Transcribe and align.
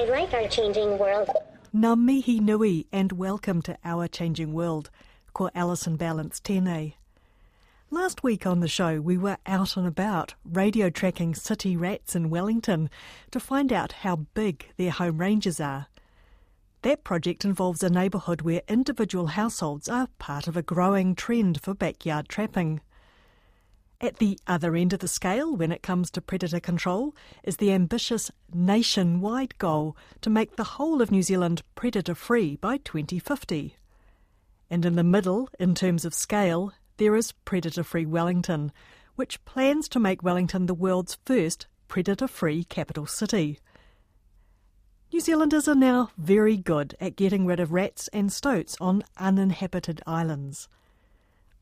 I 0.00 0.04
like 0.04 0.32
our 0.32 0.48
changing 0.48 0.96
world. 0.96 1.28
Ngā 1.74 2.40
nui 2.40 2.86
and 2.90 3.12
welcome 3.12 3.60
to 3.60 3.76
Our 3.84 4.08
Changing 4.08 4.50
World, 4.54 4.88
ko 5.34 5.50
Alison 5.54 5.98
Ballance 5.98 6.40
tēnei. 6.40 6.94
Last 7.90 8.22
week 8.22 8.46
on 8.46 8.60
the 8.60 8.66
show, 8.66 8.98
we 8.98 9.18
were 9.18 9.36
out 9.44 9.76
and 9.76 9.86
about 9.86 10.32
radio 10.42 10.88
tracking 10.88 11.34
city 11.34 11.76
rats 11.76 12.16
in 12.16 12.30
Wellington 12.30 12.88
to 13.30 13.38
find 13.38 13.74
out 13.74 13.92
how 13.92 14.16
big 14.32 14.68
their 14.78 14.90
home 14.90 15.18
ranges 15.18 15.60
are. 15.60 15.88
That 16.80 17.04
project 17.04 17.44
involves 17.44 17.82
a 17.82 17.90
neighbourhood 17.90 18.40
where 18.40 18.62
individual 18.68 19.26
households 19.26 19.86
are 19.86 20.08
part 20.18 20.48
of 20.48 20.56
a 20.56 20.62
growing 20.62 21.14
trend 21.14 21.60
for 21.60 21.74
backyard 21.74 22.26
trapping. 22.26 22.80
At 24.02 24.16
the 24.16 24.38
other 24.46 24.76
end 24.76 24.94
of 24.94 25.00
the 25.00 25.08
scale, 25.08 25.54
when 25.54 25.70
it 25.70 25.82
comes 25.82 26.10
to 26.12 26.22
predator 26.22 26.58
control, 26.58 27.14
is 27.44 27.58
the 27.58 27.70
ambitious 27.72 28.30
nationwide 28.50 29.58
goal 29.58 29.94
to 30.22 30.30
make 30.30 30.56
the 30.56 30.64
whole 30.64 31.02
of 31.02 31.10
New 31.10 31.22
Zealand 31.22 31.62
predator 31.74 32.14
free 32.14 32.56
by 32.56 32.78
2050. 32.78 33.76
And 34.70 34.86
in 34.86 34.94
the 34.94 35.04
middle, 35.04 35.50
in 35.58 35.74
terms 35.74 36.06
of 36.06 36.14
scale, 36.14 36.72
there 36.96 37.14
is 37.14 37.32
Predator 37.44 37.82
Free 37.82 38.06
Wellington, 38.06 38.72
which 39.16 39.44
plans 39.44 39.86
to 39.90 40.00
make 40.00 40.22
Wellington 40.22 40.64
the 40.64 40.72
world's 40.72 41.18
first 41.26 41.66
predator 41.86 42.28
free 42.28 42.64
capital 42.64 43.04
city. 43.04 43.58
New 45.12 45.20
Zealanders 45.20 45.68
are 45.68 45.74
now 45.74 46.10
very 46.16 46.56
good 46.56 46.94
at 47.00 47.16
getting 47.16 47.44
rid 47.44 47.60
of 47.60 47.72
rats 47.72 48.08
and 48.14 48.32
stoats 48.32 48.78
on 48.80 49.02
uninhabited 49.18 50.00
islands. 50.06 50.68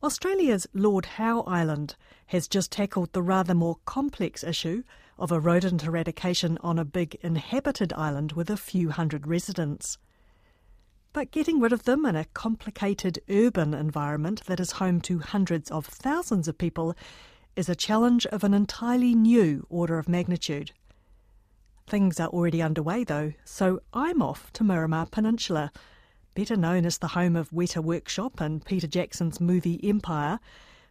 Australia's 0.01 0.65
Lord 0.73 1.05
Howe 1.05 1.41
Island 1.41 1.97
has 2.27 2.47
just 2.47 2.71
tackled 2.71 3.11
the 3.11 3.21
rather 3.21 3.53
more 3.53 3.79
complex 3.83 4.45
issue 4.45 4.83
of 5.17 5.29
a 5.29 5.41
rodent 5.41 5.83
eradication 5.83 6.57
on 6.61 6.79
a 6.79 6.85
big 6.85 7.17
inhabited 7.21 7.91
island 7.91 8.31
with 8.31 8.49
a 8.49 8.55
few 8.55 8.91
hundred 8.91 9.27
residents. 9.27 9.97
But 11.11 11.31
getting 11.31 11.59
rid 11.59 11.73
of 11.73 11.83
them 11.83 12.05
in 12.05 12.15
a 12.15 12.23
complicated 12.33 13.19
urban 13.29 13.73
environment 13.73 14.45
that 14.45 14.61
is 14.61 14.73
home 14.73 15.01
to 15.01 15.19
hundreds 15.19 15.69
of 15.69 15.85
thousands 15.85 16.47
of 16.47 16.57
people 16.57 16.95
is 17.57 17.67
a 17.67 17.75
challenge 17.75 18.25
of 18.27 18.45
an 18.45 18.53
entirely 18.53 19.13
new 19.13 19.67
order 19.69 19.99
of 19.99 20.07
magnitude. 20.07 20.71
Things 21.87 22.21
are 22.21 22.29
already 22.29 22.61
underway 22.61 23.03
though, 23.03 23.33
so 23.43 23.81
I'm 23.91 24.21
off 24.21 24.53
to 24.53 24.63
Miramar 24.63 25.07
Peninsula, 25.07 25.73
better 26.39 26.55
known 26.55 26.85
as 26.85 26.99
the 26.99 27.09
home 27.09 27.35
of 27.35 27.49
Weta 27.49 27.83
Workshop 27.83 28.39
and 28.39 28.63
Peter 28.63 28.87
Jackson's 28.87 29.41
movie 29.41 29.77
Empire, 29.83 30.39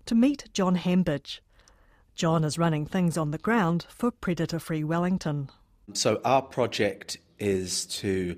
to 0.04 0.14
meet 0.14 0.44
John 0.52 0.76
Hambidge. 0.76 1.40
John 2.14 2.44
is 2.44 2.58
running 2.58 2.84
things 2.84 3.16
on 3.16 3.30
the 3.30 3.38
ground 3.38 3.86
for 3.88 4.10
Predator 4.10 4.58
Free 4.58 4.84
Wellington. 4.84 5.48
So, 5.94 6.20
our 6.22 6.42
project 6.42 7.16
is 7.38 7.86
to 7.86 8.36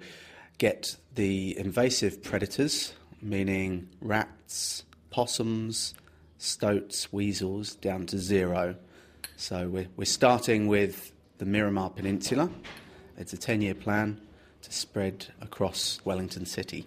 get 0.59 0.95
the 1.17 1.59
invasive 1.59 2.23
predators, 2.23 2.93
meaning 3.21 3.89
rats, 4.01 4.85
possums, 5.11 5.95
stoats, 6.39 7.13
weasels, 7.13 7.75
down 7.75 8.07
to 8.07 8.19
zero. 8.19 8.77
So, 9.37 9.69
we're, 9.69 9.89
we're 9.97 10.05
starting 10.05 10.69
with 10.69 11.11
the 11.39 11.45
Miramar 11.45 11.91
Peninsula. 11.91 12.49
It's 13.19 13.33
a 13.33 13.37
10 13.37 13.63
year 13.63 13.75
plan 13.75 14.21
to 14.63 14.73
spread 14.73 15.27
across 15.41 16.01
Wellington 16.05 16.47
City. 16.47 16.87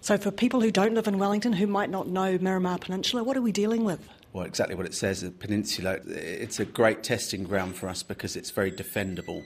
So, 0.00 0.16
for 0.16 0.30
people 0.30 0.60
who 0.60 0.70
don't 0.70 0.94
live 0.94 1.08
in 1.08 1.18
Wellington 1.18 1.52
who 1.52 1.66
might 1.66 1.90
not 1.90 2.08
know 2.08 2.38
Miramar 2.38 2.78
Peninsula, 2.78 3.24
what 3.24 3.36
are 3.36 3.42
we 3.42 3.52
dealing 3.52 3.84
with? 3.84 4.08
Well, 4.32 4.44
exactly 4.44 4.76
what 4.76 4.86
it 4.86 4.94
says, 4.94 5.22
the 5.22 5.30
peninsula. 5.30 5.98
It's 6.06 6.60
a 6.60 6.64
great 6.64 7.02
testing 7.02 7.44
ground 7.44 7.74
for 7.74 7.88
us 7.88 8.02
because 8.02 8.36
it's 8.36 8.50
very 8.50 8.70
defendable. 8.70 9.42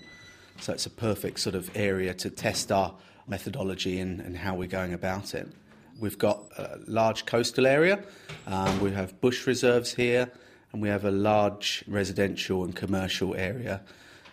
So 0.60 0.72
it's 0.72 0.86
a 0.86 0.90
perfect 0.90 1.40
sort 1.40 1.54
of 1.54 1.70
area 1.76 2.12
to 2.14 2.28
test 2.28 2.72
our 2.72 2.94
methodology 3.28 4.00
and, 4.00 4.20
and 4.20 4.36
how 4.36 4.54
we're 4.54 4.68
going 4.68 4.92
about 4.92 5.34
it. 5.34 5.48
We've 5.98 6.18
got 6.18 6.42
a 6.58 6.78
large 6.86 7.24
coastal 7.24 7.66
area, 7.66 8.02
um, 8.46 8.80
we 8.80 8.90
have 8.92 9.20
bush 9.20 9.46
reserves 9.46 9.94
here, 9.94 10.30
and 10.72 10.82
we 10.82 10.88
have 10.88 11.04
a 11.04 11.10
large 11.10 11.84
residential 11.86 12.64
and 12.64 12.74
commercial 12.74 13.34
area. 13.34 13.82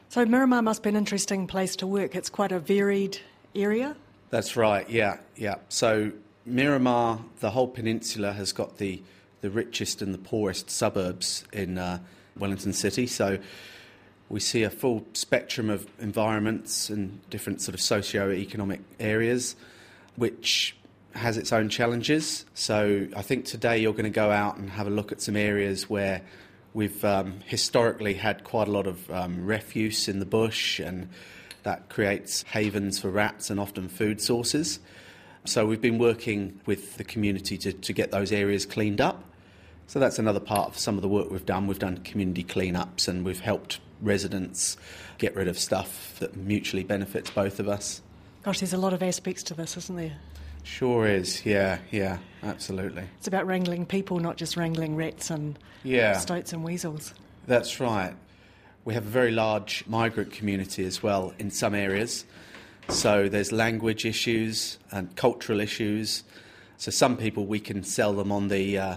So, 0.09 0.25
Miramar 0.25 0.61
must 0.61 0.81
be 0.83 0.89
an 0.89 0.95
interesting 0.95 1.47
place 1.47 1.75
to 1.77 1.87
work. 1.87 2.15
It's 2.15 2.29
quite 2.29 2.51
a 2.51 2.59
varied 2.59 3.19
area. 3.53 3.95
That's 4.29 4.57
right, 4.57 4.89
yeah, 4.89 5.17
yeah. 5.35 5.55
So 5.69 6.11
Miramar, 6.45 7.21
the 7.39 7.51
whole 7.51 7.67
peninsula 7.67 8.33
has 8.33 8.51
got 8.51 8.77
the, 8.77 9.01
the 9.41 9.49
richest 9.49 10.01
and 10.01 10.13
the 10.13 10.17
poorest 10.17 10.69
suburbs 10.69 11.45
in 11.53 11.77
uh, 11.77 11.99
Wellington 12.37 12.73
City. 12.73 13.07
So 13.07 13.39
we 14.29 14.41
see 14.41 14.63
a 14.63 14.69
full 14.69 15.05
spectrum 15.13 15.69
of 15.69 15.87
environments 15.99 16.89
and 16.89 17.21
different 17.29 17.61
sort 17.61 17.73
of 17.73 17.81
socio-economic 17.81 18.81
areas, 18.99 19.55
which 20.17 20.75
has 21.13 21.37
its 21.37 21.53
own 21.53 21.69
challenges. 21.69 22.45
So 22.53 23.07
I 23.15 23.21
think 23.21 23.45
today 23.45 23.77
you're 23.77 23.93
going 23.93 24.03
to 24.03 24.09
go 24.09 24.29
out 24.29 24.57
and 24.57 24.69
have 24.69 24.87
a 24.87 24.91
look 24.91 25.11
at 25.11 25.21
some 25.21 25.37
areas 25.37 25.89
where 25.89 26.21
we've 26.73 27.03
um, 27.05 27.39
historically 27.45 28.15
had 28.15 28.43
quite 28.43 28.67
a 28.67 28.71
lot 28.71 28.87
of 28.87 29.09
um, 29.09 29.45
refuse 29.45 30.07
in 30.07 30.19
the 30.19 30.25
bush 30.25 30.79
and 30.79 31.09
that 31.67 31.89
creates 31.89 32.43
havens 32.43 32.97
for 32.97 33.09
rats 33.09 33.49
and 33.49 33.59
often 33.59 33.89
food 33.89 34.21
sources. 34.21 34.79
So 35.43 35.65
we've 35.65 35.81
been 35.81 35.97
working 35.97 36.61
with 36.65 36.95
the 36.95 37.03
community 37.03 37.57
to, 37.57 37.73
to 37.73 37.91
get 37.91 38.09
those 38.09 38.31
areas 38.31 38.65
cleaned 38.65 39.01
up. 39.01 39.21
So 39.87 39.99
that's 39.99 40.17
another 40.17 40.39
part 40.39 40.69
of 40.69 40.77
some 40.79 40.95
of 40.95 41.01
the 41.01 41.09
work 41.09 41.29
we've 41.29 41.45
done. 41.45 41.67
We've 41.67 41.77
done 41.77 41.97
community 41.97 42.45
cleanups 42.45 43.09
and 43.09 43.25
we've 43.25 43.41
helped 43.41 43.81
residents 44.01 44.77
get 45.17 45.35
rid 45.35 45.49
of 45.49 45.59
stuff 45.59 46.15
that 46.19 46.37
mutually 46.37 46.85
benefits 46.85 47.29
both 47.31 47.59
of 47.59 47.67
us. 47.67 48.01
Gosh, 48.43 48.61
there's 48.61 48.71
a 48.71 48.77
lot 48.77 48.93
of 48.93 49.03
aspects 49.03 49.43
to 49.43 49.53
this, 49.53 49.75
isn't 49.75 49.97
there? 49.97 50.13
Sure 50.63 51.05
is, 51.05 51.45
yeah, 51.45 51.79
yeah, 51.91 52.19
absolutely. 52.43 53.03
It's 53.17 53.27
about 53.27 53.45
wrangling 53.45 53.85
people, 53.85 54.19
not 54.19 54.37
just 54.37 54.55
wrangling 54.55 54.95
rats 54.95 55.29
and 55.29 55.59
Yeah. 55.83 56.13
stoats 56.17 56.53
and 56.53 56.63
weasels. 56.63 57.13
That's 57.45 57.81
right. 57.81 58.13
We 58.87 58.93
have 58.93 59.05
a 59.05 59.09
very 59.09 59.31
large 59.31 59.83
migrant 59.85 60.31
community 60.31 60.85
as 60.85 61.03
well 61.03 61.33
in 61.37 61.51
some 61.51 61.75
areas. 61.75 62.23
So 62.87 63.27
there's 63.27 63.51
language 63.51 64.05
issues 64.05 64.79
and 64.91 65.13
cultural 65.17 65.59
issues. 65.59 66.23
So 66.77 66.89
some 66.89 67.17
people 67.17 67.45
we 67.45 67.59
can 67.59 67.83
sell 67.83 68.13
them 68.13 68.31
on 68.31 68.47
the 68.47 68.77
uh, 68.77 68.95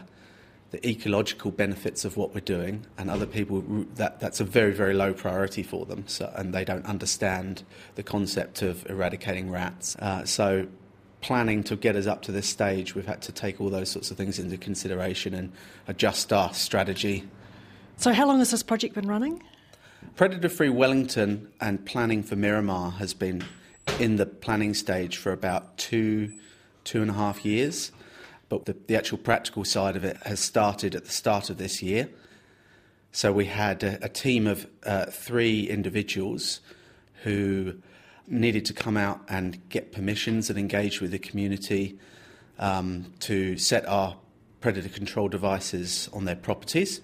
the 0.71 0.89
ecological 0.89 1.51
benefits 1.51 2.05
of 2.05 2.17
what 2.17 2.33
we're 2.33 2.41
doing, 2.41 2.87
and 2.99 3.11
other 3.11 3.27
people 3.27 3.65
that 3.97 4.21
that's 4.21 4.39
a 4.39 4.45
very 4.45 4.71
very 4.71 4.95
low 4.95 5.13
priority 5.13 5.65
for 5.65 5.85
them. 5.87 6.05
So 6.07 6.33
and 6.37 6.55
they 6.55 6.65
don't 6.65 6.87
understand 6.87 7.65
the 7.97 8.05
concept 8.05 8.63
of 8.63 8.89
eradicating 8.89 9.51
rats. 9.51 9.97
Uh, 9.97 10.25
so 10.25 10.69
planning 11.21 11.65
to 11.65 11.75
get 11.75 11.97
us 11.97 12.07
up 12.07 12.23
to 12.23 12.31
this 12.31 12.47
stage, 12.47 12.95
we've 12.95 13.07
had 13.07 13.23
to 13.23 13.33
take 13.33 13.61
all 13.61 13.71
those 13.71 13.91
sorts 13.91 14.13
of 14.13 14.17
things 14.17 14.39
into 14.39 14.57
consideration 14.57 15.35
and 15.35 15.51
adjust 15.89 16.33
our 16.33 16.55
strategy 16.55 17.25
So, 18.01 18.15
how 18.15 18.27
long 18.27 18.39
has 18.39 18.51
this 18.51 18.63
project 18.63 18.95
been 18.95 19.07
running? 19.07 19.43
Predator 20.17 20.49
Free 20.49 20.69
Wellington 20.69 21.51
and 21.61 21.85
planning 21.85 22.23
for 22.23 22.37
Miramar 22.37 22.93
has 22.93 23.15
been 23.15 23.45
in 23.99 24.17
the 24.17 24.27
planning 24.27 24.75
stage 24.75 25.17
for 25.17 25.33
about 25.33 25.77
two, 25.79 26.33
two 26.85 27.03
and 27.03 27.11
a 27.11 27.15
half 27.15 27.45
years. 27.45 27.93
But 28.49 28.65
the, 28.65 28.77
the 28.87 28.97
actual 28.97 29.19
practical 29.19 29.65
side 29.65 29.97
of 29.97 30.05
it 30.05 30.17
has 30.25 30.41
started 30.41 30.95
at 30.95 31.05
the 31.05 31.11
start 31.11 31.51
of 31.51 31.59
this 31.59 31.83
year. 31.83 32.09
So 33.13 33.33
we 33.33 33.47
had 33.47 33.83
a, 33.83 34.05
a 34.05 34.09
team 34.09 34.47
of 34.47 34.67
uh, 34.85 35.07
three 35.07 35.69
individuals 35.69 36.61
who 37.23 37.75
needed 38.27 38.65
to 38.67 38.73
come 38.73 38.97
out 38.97 39.21
and 39.29 39.69
get 39.69 39.93
permissions 39.93 40.49
and 40.51 40.59
engage 40.59 41.01
with 41.01 41.11
the 41.11 41.19
community 41.19 41.99
um, 42.59 43.13
to 43.21 43.57
set 43.57 43.87
our 43.87 44.17
predator 44.61 44.89
control 44.89 45.29
devices 45.29 46.09
on 46.13 46.25
their 46.25 46.37
properties. 46.37 47.01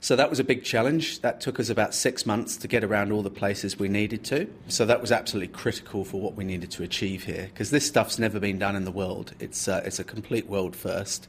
So 0.00 0.16
that 0.16 0.30
was 0.30 0.38
a 0.38 0.44
big 0.44 0.62
challenge. 0.62 1.20
That 1.20 1.40
took 1.40 1.58
us 1.58 1.68
about 1.68 1.94
six 1.94 2.26
months 2.26 2.56
to 2.58 2.68
get 2.68 2.84
around 2.84 3.12
all 3.12 3.22
the 3.22 3.30
places 3.30 3.78
we 3.78 3.88
needed 3.88 4.24
to. 4.24 4.46
So 4.68 4.84
that 4.86 5.00
was 5.00 5.10
absolutely 5.10 5.52
critical 5.52 6.04
for 6.04 6.20
what 6.20 6.34
we 6.34 6.44
needed 6.44 6.70
to 6.72 6.82
achieve 6.82 7.24
here, 7.24 7.48
because 7.52 7.70
this 7.70 7.86
stuff's 7.86 8.18
never 8.18 8.38
been 8.38 8.58
done 8.58 8.76
in 8.76 8.84
the 8.84 8.90
world. 8.90 9.32
It's, 9.40 9.68
uh, 9.68 9.82
it's 9.84 9.98
a 9.98 10.04
complete 10.04 10.46
world 10.46 10.76
first 10.76 11.28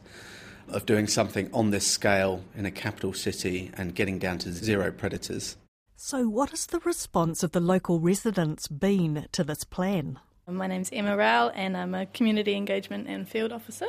of 0.69 0.86
doing 0.86 1.08
something 1.08 1.50
on 1.54 1.72
this 1.72 1.88
scale 1.88 2.44
in 2.56 2.66
a 2.66 2.72
capital 2.72 3.14
city 3.14 3.72
and 3.75 3.96
getting 3.96 4.19
down 4.19 4.38
to 4.40 4.52
zero 4.52 4.92
predators. 4.92 5.56
So, 5.96 6.28
what 6.28 6.52
has 6.52 6.68
the 6.68 6.80
response 6.80 7.42
of 7.42 7.54
the 7.54 7.60
local 7.60 8.00
residents 8.00 8.68
been 8.68 9.28
to 9.31 9.44
this 9.44 9.64
plan? 9.64 10.19
My 10.46 10.68
name's 10.68 10.90
Emma 10.94 11.18
Rowell, 11.18 11.52
and 11.56 11.75
I'm 11.75 11.96
a 11.96 12.06
community 12.06 12.56
engagement 12.56 13.08
and 13.08 13.28
field 13.28 13.52
officer. 13.52 13.88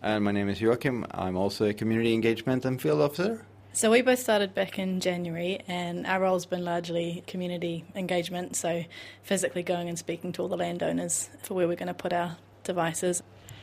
And 0.00 0.24
my 0.24 0.32
name 0.32 0.48
is 0.48 0.60
Joachim. 0.60 1.04
I'm 1.10 1.36
also 1.36 1.66
a 1.66 1.74
community 1.74 2.14
engagement 2.14 2.64
and 2.64 2.80
field 2.80 3.00
officer. 3.00 3.44
So 3.74 3.90
we 3.90 4.02
both 4.02 4.20
started 4.20 4.54
back 4.54 4.78
in 4.78 5.00
January, 5.00 5.58
and 5.66 6.06
our 6.06 6.20
role's 6.20 6.46
been 6.46 6.64
largely 6.64 7.24
community 7.26 7.84
engagement, 7.96 8.54
so 8.54 8.84
physically 9.24 9.64
going 9.64 9.88
and 9.88 9.98
speaking 9.98 10.30
to 10.34 10.42
all 10.42 10.48
the 10.48 10.56
landowners 10.56 11.28
for 11.42 11.54
where 11.54 11.66
we're 11.66 11.74
going 11.74 11.88
to 11.88 11.92
put 11.94 12.12
our 12.12 12.36
devices. 12.62 13.20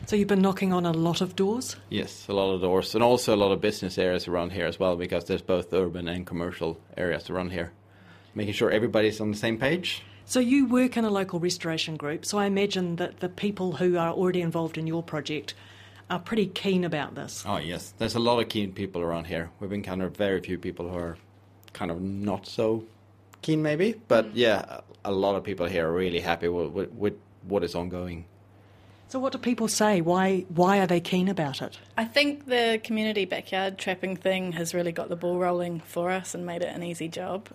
So 0.07 0.17
you've 0.17 0.27
been 0.27 0.41
knocking 0.41 0.73
on 0.73 0.85
a 0.85 0.91
lot 0.91 1.21
of 1.21 1.37
doors? 1.37 1.77
Yes, 1.89 2.27
a 2.27 2.33
lot 2.33 2.53
of 2.53 2.59
doors, 2.59 2.93
and 2.93 3.01
also 3.01 3.33
a 3.33 3.37
lot 3.37 3.53
of 3.53 3.61
business 3.61 3.97
areas 3.97 4.27
around 4.27 4.51
here 4.51 4.65
as 4.65 4.77
well, 4.77 4.97
because 4.97 5.23
there's 5.23 5.41
both 5.41 5.71
urban 5.71 6.09
and 6.09 6.27
commercial 6.27 6.77
areas 6.97 7.29
around 7.29 7.53
here. 7.53 7.71
Making 8.35 8.53
sure 8.53 8.69
everybody's 8.69 9.21
on 9.21 9.31
the 9.31 9.37
same 9.37 9.57
page. 9.57 10.03
So 10.25 10.41
you 10.41 10.65
work 10.65 10.97
in 10.97 11.05
a 11.05 11.09
local 11.09 11.39
restoration 11.39 11.95
group, 11.95 12.25
so 12.25 12.37
I 12.37 12.47
imagine 12.47 12.97
that 12.97 13.21
the 13.21 13.29
people 13.29 13.77
who 13.77 13.97
are 13.97 14.11
already 14.11 14.41
involved 14.41 14.77
in 14.77 14.87
your 14.87 15.03
project 15.03 15.53
are 16.11 16.19
pretty 16.19 16.47
keen 16.47 16.83
about 16.83 17.15
this. 17.15 17.43
Oh 17.47 17.57
yes, 17.57 17.93
there's 17.97 18.15
a 18.15 18.19
lot 18.19 18.39
of 18.39 18.49
keen 18.49 18.73
people 18.73 19.01
around 19.01 19.25
here. 19.25 19.49
We've 19.59 19.71
encountered 19.71 20.15
very 20.15 20.41
few 20.41 20.57
people 20.57 20.89
who 20.89 20.97
are 20.97 21.17
kind 21.73 21.89
of 21.89 22.01
not 22.01 22.45
so 22.45 22.83
keen, 23.41 23.63
maybe. 23.63 23.95
But 24.07 24.25
mm. 24.27 24.31
yeah, 24.35 24.81
a 25.05 25.11
lot 25.11 25.35
of 25.35 25.43
people 25.43 25.65
here 25.65 25.87
are 25.87 25.93
really 25.93 26.19
happy 26.19 26.49
with, 26.49 26.71
with, 26.71 26.91
with 26.91 27.13
what 27.47 27.63
is 27.63 27.73
ongoing. 27.73 28.25
So, 29.07 29.19
what 29.19 29.33
do 29.33 29.39
people 29.39 29.67
say? 29.67 29.99
Why 29.99 30.45
why 30.49 30.79
are 30.79 30.87
they 30.87 31.01
keen 31.01 31.27
about 31.27 31.61
it? 31.61 31.77
I 31.97 32.05
think 32.05 32.45
the 32.45 32.79
community 32.83 33.25
backyard 33.25 33.77
trapping 33.77 34.15
thing 34.15 34.53
has 34.53 34.73
really 34.73 34.93
got 34.93 35.09
the 35.09 35.17
ball 35.17 35.37
rolling 35.37 35.81
for 35.81 36.11
us 36.11 36.33
and 36.33 36.45
made 36.45 36.61
it 36.61 36.73
an 36.73 36.83
easy 36.83 37.09
job. 37.09 37.49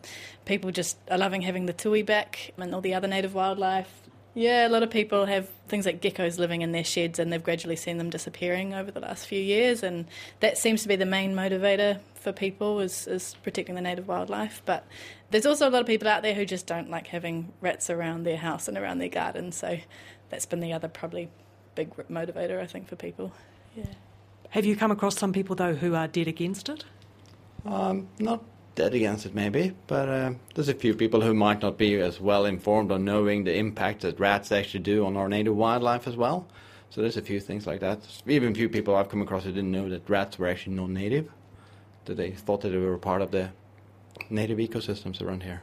People 0.45 0.71
just 0.71 0.99
are 1.11 1.17
loving 1.17 1.43
having 1.43 1.67
the 1.67 1.73
tui 1.73 2.03
back 2.03 2.53
and 2.59 2.75
all 2.75 2.83
the 2.83 2.93
other 2.93 3.09
native 3.09 3.35
wildlife. 3.35 3.91
Yeah, 4.37 4.69
a 4.69 4.71
lot 4.71 4.83
of 4.83 4.91
people 4.91 5.25
have 5.25 5.49
things 5.67 5.87
like 5.87 6.03
geckos 6.03 6.39
living 6.39 6.61
in 6.61 6.73
their 6.73 6.85
sheds 6.85 7.19
and 7.19 7.33
they've 7.33 7.43
gradually 7.43 7.75
seen 7.75 7.97
them 7.97 8.11
disappearing 8.11 8.75
over 8.75 8.91
the 8.91 9.01
last 9.01 9.27
few 9.27 9.41
years 9.41 9.83
and 9.83 10.05
that 10.41 10.59
seems 10.59 10.83
to 10.83 10.89
be 10.89 10.95
the 10.95 11.07
main 11.07 11.35
motivator 11.35 12.01
for 12.17 12.33
people 12.33 12.81
is, 12.81 13.07
is 13.07 13.35
protecting 13.43 13.77
the 13.77 13.81
native 13.81 14.07
wildlife. 14.07 14.61
But 14.67 14.85
there's 15.31 15.47
also 15.47 15.67
a 15.67 15.71
lot 15.71 15.81
of 15.81 15.87
people 15.87 16.07
out 16.07 16.21
there 16.21 16.35
who 16.35 16.45
just 16.45 16.67
don't 16.67 16.91
like 16.91 17.07
having 17.07 17.51
rats 17.63 17.89
around 17.89 18.25
their 18.25 18.37
house 18.37 18.69
and 18.69 18.77
around 18.77 18.99
their 18.99 19.09
garden, 19.09 19.53
so 19.53 19.79
that's 20.29 20.45
been 20.45 20.61
the 20.61 20.75
other 20.75 20.89
probably 20.89 21.31
big 21.75 21.97
motivator 22.11 22.61
I 22.61 22.67
think 22.67 22.89
for 22.89 22.97
people. 22.97 23.33
Yeah. 23.75 23.87
Have 24.51 24.67
you 24.67 24.77
come 24.77 24.91
across 24.91 25.17
some 25.17 25.33
people 25.33 25.57
though 25.57 25.75
who 25.75 25.95
are 25.95 26.09
dead 26.09 26.29
against 26.29 26.69
it? 26.69 26.85
Um, 27.65 28.09
not 28.19 28.45
dead 28.77 28.95
against 28.95 29.27
it, 29.27 29.35
maybe. 29.35 29.73
But 29.89 30.09
uh, 30.09 30.33
there's 30.55 30.69
a 30.69 30.75
few 30.75 30.95
people 30.95 31.23
who 31.23 31.35
might 31.35 31.61
not 31.61 31.77
be 31.77 32.01
as 32.01 32.21
well 32.21 32.45
informed 32.45 32.93
on 32.93 33.05
knowing 33.05 33.43
the 33.43 33.57
impact 33.57 34.03
that 34.03 34.21
rats 34.21 34.53
actually 34.53 34.81
do 34.81 35.05
on 35.05 35.17
our 35.17 35.29
native 35.29 35.57
wildlife 35.57 36.07
as 36.07 36.17
well. 36.17 36.47
So 36.91 37.01
there's 37.01 37.17
a 37.17 37.23
few 37.23 37.41
things 37.41 37.67
like 37.67 37.81
that. 37.81 37.99
Even 38.27 38.53
a 38.53 38.55
few 38.55 38.69
people 38.69 38.95
I've 38.95 39.09
come 39.09 39.23
across 39.23 39.43
who 39.43 39.51
didn't 39.51 39.73
know 39.73 39.89
that 39.89 40.09
rats 40.09 40.39
were 40.39 40.47
actually 40.47 40.77
non-native. 40.77 41.29
That 42.05 42.17
they 42.17 42.31
thought 42.31 42.61
that 42.61 42.69
they 42.69 42.77
were 42.77 42.97
part 42.99 43.23
of 43.23 43.33
the 43.33 43.51
native 44.31 44.59
ecosystems 44.59 45.21
around 45.21 45.43
here. 45.43 45.63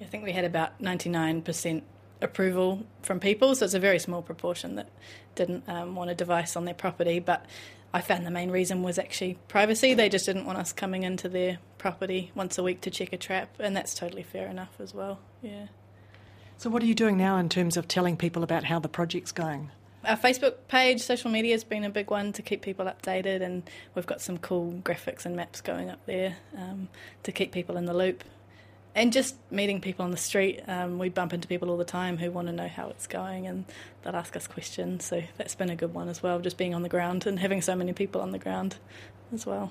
I 0.00 0.04
think 0.04 0.24
we 0.24 0.32
had 0.32 0.44
about 0.44 0.80
99% 0.80 1.82
approval 2.20 2.84
from 3.02 3.20
people, 3.20 3.54
so 3.54 3.64
it's 3.64 3.74
a 3.74 3.80
very 3.80 3.98
small 3.98 4.22
proportion 4.22 4.74
that 4.74 4.90
didn't 5.34 5.64
um, 5.68 5.94
want 5.94 6.10
a 6.10 6.14
device 6.14 6.56
on 6.56 6.64
their 6.64 6.74
property. 6.74 7.20
But 7.20 7.46
I 7.94 8.00
found 8.00 8.26
the 8.26 8.30
main 8.30 8.50
reason 8.50 8.82
was 8.82 8.98
actually 8.98 9.38
privacy. 9.48 9.94
They 9.94 10.08
just 10.08 10.26
didn't 10.26 10.44
want 10.44 10.58
us 10.58 10.72
coming 10.72 11.04
into 11.04 11.28
their 11.28 11.58
property 11.78 12.30
once 12.34 12.58
a 12.58 12.62
week 12.62 12.80
to 12.82 12.90
check 12.90 13.12
a 13.12 13.16
trap, 13.16 13.54
and 13.58 13.76
that's 13.76 13.94
totally 13.94 14.22
fair 14.22 14.46
enough 14.48 14.76
as 14.78 14.92
well. 14.92 15.20
Yeah. 15.42 15.68
So, 16.56 16.70
what 16.70 16.82
are 16.82 16.86
you 16.86 16.94
doing 16.94 17.16
now 17.16 17.36
in 17.36 17.48
terms 17.48 17.76
of 17.76 17.88
telling 17.88 18.16
people 18.16 18.42
about 18.42 18.64
how 18.64 18.78
the 18.78 18.88
project's 18.88 19.32
going? 19.32 19.70
Our 20.04 20.16
Facebook 20.16 20.54
page, 20.68 21.00
social 21.00 21.30
media 21.30 21.54
has 21.54 21.64
been 21.64 21.84
a 21.84 21.90
big 21.90 22.10
one 22.10 22.32
to 22.34 22.42
keep 22.42 22.62
people 22.62 22.86
updated, 22.86 23.42
and 23.42 23.62
we've 23.94 24.06
got 24.06 24.20
some 24.20 24.38
cool 24.38 24.72
graphics 24.84 25.24
and 25.24 25.36
maps 25.36 25.60
going 25.60 25.90
up 25.90 26.04
there 26.06 26.36
um, 26.56 26.88
to 27.22 27.32
keep 27.32 27.52
people 27.52 27.76
in 27.76 27.84
the 27.84 27.94
loop 27.94 28.24
and 28.98 29.12
just 29.12 29.36
meeting 29.50 29.80
people 29.80 30.04
on 30.04 30.10
the 30.10 30.16
street. 30.16 30.60
Um, 30.66 30.98
we 30.98 31.08
bump 31.08 31.32
into 31.32 31.46
people 31.46 31.70
all 31.70 31.76
the 31.76 31.84
time 31.84 32.18
who 32.18 32.32
want 32.32 32.48
to 32.48 32.52
know 32.52 32.66
how 32.66 32.88
it's 32.88 33.06
going 33.06 33.46
and 33.46 33.64
they'll 34.02 34.16
ask 34.16 34.34
us 34.34 34.48
questions. 34.48 35.04
So 35.04 35.22
that's 35.36 35.54
been 35.54 35.70
a 35.70 35.76
good 35.76 35.94
one 35.94 36.08
as 36.08 36.20
well, 36.20 36.40
just 36.40 36.56
being 36.56 36.74
on 36.74 36.82
the 36.82 36.88
ground 36.88 37.24
and 37.24 37.38
having 37.38 37.62
so 37.62 37.76
many 37.76 37.92
people 37.92 38.20
on 38.20 38.32
the 38.32 38.40
ground 38.40 38.76
as 39.32 39.46
well. 39.46 39.70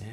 Yeah. 0.00 0.06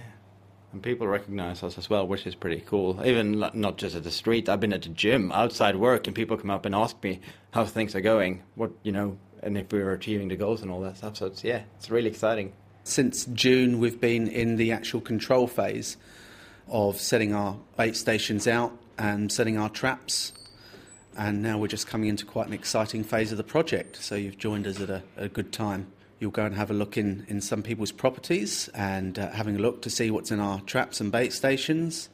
And 0.71 0.83
people 0.83 1.07
recognize 1.07 1.63
us 1.63 1.77
as 1.80 1.89
well, 1.89 2.07
which 2.07 2.27
is 2.27 2.36
pretty 2.36 2.62
cool. 2.62 3.04
Even 3.04 3.39
not 3.54 3.77
just 3.77 3.95
at 3.95 4.04
the 4.04 4.12
street. 4.12 4.48
I've 4.48 4.60
been 4.60 4.74
at 4.74 4.83
the 4.83 4.89
gym 4.89 5.31
outside 5.31 5.75
work, 5.75 6.06
and 6.06 6.16
people 6.16 6.38
come 6.38 6.51
up 6.51 6.66
and 6.66 6.75
ask 6.75 7.01
me 7.04 7.21
how 7.51 7.66
things 7.66 7.95
are 7.95 8.01
going, 8.01 8.44
what 8.54 8.71
you 8.83 8.92
know, 8.92 9.18
and 9.42 9.57
if 9.57 9.71
we're 9.71 9.94
achieving 9.94 10.27
the 10.27 10.36
goals 10.36 10.62
and 10.62 10.69
all 10.69 10.81
that 10.81 10.98
stuff. 10.98 11.18
So 11.18 11.25
it's 11.25 11.44
yeah, 11.44 11.63
it's 11.77 11.89
really 11.89 12.10
exciting. 12.10 12.54
Since 12.83 13.25
June, 13.25 13.80
we've 13.80 14.00
been 14.00 14.27
in 14.27 14.57
the 14.57 14.71
actual 14.71 15.01
control 15.01 15.48
phase 15.48 15.98
of 16.68 17.00
setting 17.00 17.33
our 17.33 17.57
bait 17.75 17.95
stations 17.95 18.48
out 18.48 18.72
and 18.98 19.31
setting 19.31 19.57
our 19.57 19.69
traps. 19.69 20.33
And 21.18 21.42
now 21.42 21.57
we're 21.57 21.68
just 21.68 21.88
coming 21.88 22.10
into 22.10 22.25
quite 22.25 22.48
an 22.48 22.54
exciting 22.54 23.04
phase 23.04 23.31
of 23.31 23.38
the 23.38 23.44
project. 23.44 23.98
So 23.98 24.15
you've 24.15 24.38
joined 24.38 24.68
us 24.68 24.80
at 24.80 24.89
a, 24.89 25.04
a 25.18 25.27
good 25.27 25.51
time. 25.51 25.88
You'll 26.19 26.31
go 26.31 26.44
and 26.44 26.56
have 26.56 26.69
a 26.69 26.74
look 26.74 26.98
in, 26.98 27.25
in 27.30 27.39
some 27.39 27.63
people's 27.63 27.92
properties 27.92 28.69
and 28.74 29.18
uh, 29.18 29.30
having 29.31 29.56
a 29.56 29.60
look 29.60 29.81
to 29.83 29.89
see 29.89 30.12
what's 30.12 30.31
in 30.31 30.39
our 30.39 30.60
traps 30.62 31.00
and 31.00 31.12
bait 31.12 31.31
stations. 31.31 32.10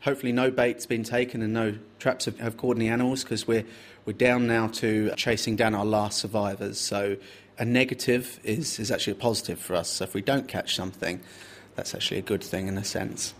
Hopefully, 0.00 0.32
no 0.32 0.50
bait's 0.50 0.86
been 0.86 1.04
taken 1.04 1.42
and 1.42 1.52
no 1.52 1.76
traps 1.98 2.24
have, 2.24 2.38
have 2.40 2.56
caught 2.56 2.76
any 2.76 2.88
animals 2.88 3.22
because 3.22 3.46
we're, 3.46 3.64
we're 4.06 4.14
down 4.14 4.46
now 4.46 4.68
to 4.68 5.12
chasing 5.16 5.56
down 5.56 5.74
our 5.74 5.84
last 5.84 6.18
survivors. 6.18 6.78
So, 6.78 7.16
a 7.58 7.64
negative 7.64 8.40
is, 8.44 8.78
is 8.78 8.90
actually 8.90 9.14
a 9.14 9.16
positive 9.16 9.58
for 9.58 9.76
us. 9.76 9.90
So, 9.90 10.04
if 10.04 10.14
we 10.14 10.22
don't 10.22 10.48
catch 10.48 10.74
something, 10.74 11.20
that's 11.74 11.94
actually 11.94 12.18
a 12.18 12.22
good 12.22 12.42
thing 12.42 12.68
in 12.68 12.78
a 12.78 12.84
sense. 12.84 13.34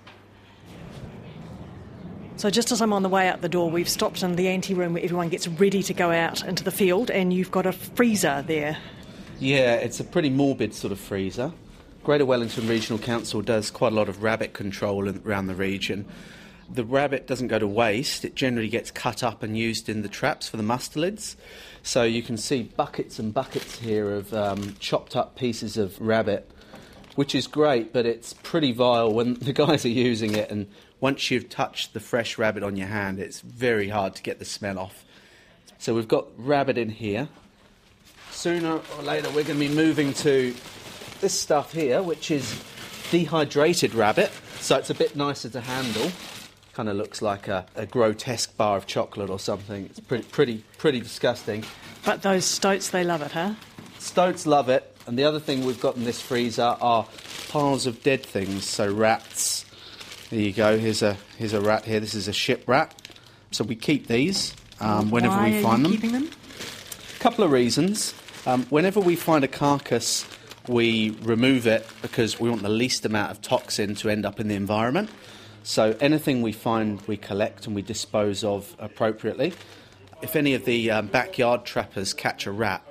So 2.39 2.51
just 2.51 2.71
as 2.71 2.83
I'm 2.83 2.93
on 2.93 3.03
the 3.03 3.09
way 3.09 3.29
out 3.29 3.41
the 3.41 3.49
door, 3.49 3.71
we've 3.71 3.89
stopped 3.89 4.23
in 4.23 4.37
the 4.37 4.49
ante 4.49 4.75
room 4.75 4.93
where 4.93 5.03
everyone 5.03 5.31
gets 5.31 5.49
ready 5.49 5.83
to 5.85 5.95
go 5.95 6.11
out 6.11 6.45
into 6.45 6.63
the 6.63 6.71
field, 6.71 7.11
and 7.11 7.33
you've 7.33 7.51
got 7.51 7.65
a 7.65 7.73
freezer 7.73 8.45
there. 8.47 8.77
Yeah, 9.39 9.75
it's 9.75 10.01
a 10.01 10.05
pretty 10.05 10.31
morbid 10.31 10.75
sort 10.75 10.93
of 10.93 10.99
freezer. 10.99 11.53
Greater 12.03 12.25
Wellington 12.25 12.67
Regional 12.67 12.99
Council 12.99 13.43
does 13.43 13.71
quite 13.71 13.93
a 13.93 13.95
lot 13.95 14.09
of 14.09 14.23
rabbit 14.23 14.55
control 14.55 15.09
around 15.09 15.49
the 15.49 15.55
region. 15.55 16.07
The 16.73 16.85
rabbit 16.85 17.27
doesn't 17.27 17.49
go 17.49 17.59
to 17.59 17.67
waste, 17.67 18.25
it 18.25 18.35
generally 18.35 18.69
gets 18.69 18.91
cut 18.91 19.23
up 19.23 19.43
and 19.43 19.57
used 19.57 19.91
in 19.91 20.01
the 20.01 20.09
traps 20.09 20.49
for 20.49 20.57
the 20.57 20.63
mustelids. 20.63 21.37
So 21.83 22.03
you 22.03 22.23
can 22.23 22.39
see 22.39 22.63
buckets 22.63 23.19
and 23.19 23.35
buckets 23.35 23.79
here 23.79 24.11
of 24.11 24.33
um, 24.33 24.75
chopped 24.79 25.15
up 25.15 25.37
pieces 25.37 25.77
of 25.77 26.01
rabbit, 26.01 26.51
which 27.15 27.35
is 27.35 27.47
great, 27.47 27.93
but 27.93 28.07
it's 28.07 28.33
pretty 28.33 28.73
vile 28.73 29.13
when 29.13 29.35
the 29.41 29.53
guys 29.53 29.85
are 29.85 29.91
using 29.91 30.35
it 30.35 30.51
and 30.51 30.67
once 30.99 31.31
you've 31.31 31.51
touched 31.51 31.93
the 31.93 32.01
fresh 32.01 32.39
rabbit 32.39 32.63
on 32.63 32.77
your 32.77 32.89
hand, 32.89 33.19
it's 33.19 33.41
very 33.41 33.91
hard 33.91 34.15
to 34.15 34.23
get 34.23 34.39
the 34.39 34.47
smell 34.47 34.79
off. 34.79 35.05
So 35.79 35.95
we've 35.95 36.09
got 36.09 36.29
rabbit 36.39 36.79
in 36.79 36.89
here. 36.89 37.29
Sooner 38.37 38.81
or 38.99 39.03
later, 39.03 39.29
we're 39.29 39.45
going 39.45 39.59
to 39.59 39.69
be 39.69 39.75
moving 39.75 40.13
to 40.13 40.55
this 41.23 41.33
stuff 41.33 41.73
here, 41.73 42.03
which 42.03 42.31
is 42.31 42.63
dehydrated 43.11 43.95
rabbit. 43.95 44.31
So 44.61 44.77
it's 44.77 44.91
a 44.91 44.95
bit 44.95 45.17
nicer 45.17 45.49
to 45.49 45.63
handle. 45.63 46.13
Kind 46.75 46.91
of 46.91 46.97
looks 46.97 47.23
like 47.23 47.49
a, 47.49 47.65
a, 47.75 47.87
grotesque 47.87 48.55
bar 48.59 48.77
of 48.77 48.87
chocolate 48.87 49.31
or 49.31 49.39
something. 49.39 49.87
It's 49.87 50.01
pretty, 50.01 50.25
pretty, 50.25 50.65
pretty 50.77 51.01
disgusting. 51.01 51.65
But 52.05 52.21
those 52.21 52.45
stoats, 52.45 52.91
they 52.91 53.05
love 53.05 53.23
it, 53.23 53.33
huh? 53.33 53.55
Stoats 54.01 54.47
love 54.47 54.69
it. 54.69 54.95
And 55.07 55.19
the 55.19 55.25
other 55.25 55.41
thing 55.41 55.65
we've 55.65 55.81
got 55.81 55.97
in 55.97 56.05
this 56.05 56.21
freezer 56.21 56.77
are 56.79 57.07
piles 57.49 57.87
of 57.87 58.03
dead 58.03 58.23
things, 58.23 58.67
so 58.69 58.93
rats, 58.93 59.65
there 60.29 60.41
you 60.41 60.53
go. 60.53 60.79
Here's 60.79 61.03
a 61.03 61.17
here's 61.39 61.55
a 61.55 61.61
rat 61.63 61.87
here. 61.87 62.01
This 62.01 62.15
is 62.15 62.29
a 62.29 62.35
ship 62.35 62.65
rat. 62.67 62.95
So 63.51 63.65
we 63.65 63.77
keep 63.77 64.09
these 64.09 64.55
um, 64.79 65.11
whenever 65.11 65.37
Why 65.37 65.53
we 65.53 65.63
find 65.63 65.83
them. 65.83 65.93
Keeping 65.93 66.13
them? 66.13 66.29
A 67.15 67.19
couple 67.19 67.43
of 67.43 67.51
reasons. 67.51 68.13
Um, 68.47 68.65
whenever 68.67 69.01
we 69.01 69.17
find 69.17 69.43
a 69.43 69.49
carcass, 69.49 70.25
we 70.69 71.11
remove 71.23 71.67
it 71.67 71.85
because 72.01 72.39
we 72.39 72.49
want 72.49 72.63
the 72.63 72.69
least 72.69 73.05
amount 73.05 73.33
of 73.33 73.41
toxin 73.41 73.97
to 73.97 74.09
end 74.09 74.25
up 74.25 74.39
in 74.39 74.47
the 74.47 74.55
environment. 74.55 75.11
So 75.65 75.97
anything 76.01 76.43
we 76.43 76.53
find, 76.53 77.01
we 77.09 77.17
collect 77.17 77.67
and 77.67 77.75
we 77.75 77.83
dispose 77.83 78.45
of 78.45 78.77
appropriately. 78.79 79.53
If 80.23 80.37
any 80.37 80.55
of 80.55 80.65
the 80.65 80.93
um, 80.93 81.09
backyard 81.09 81.65
trappers 81.65 82.15
catch 82.15 82.47
a 82.47 82.53
rat, 82.53 82.87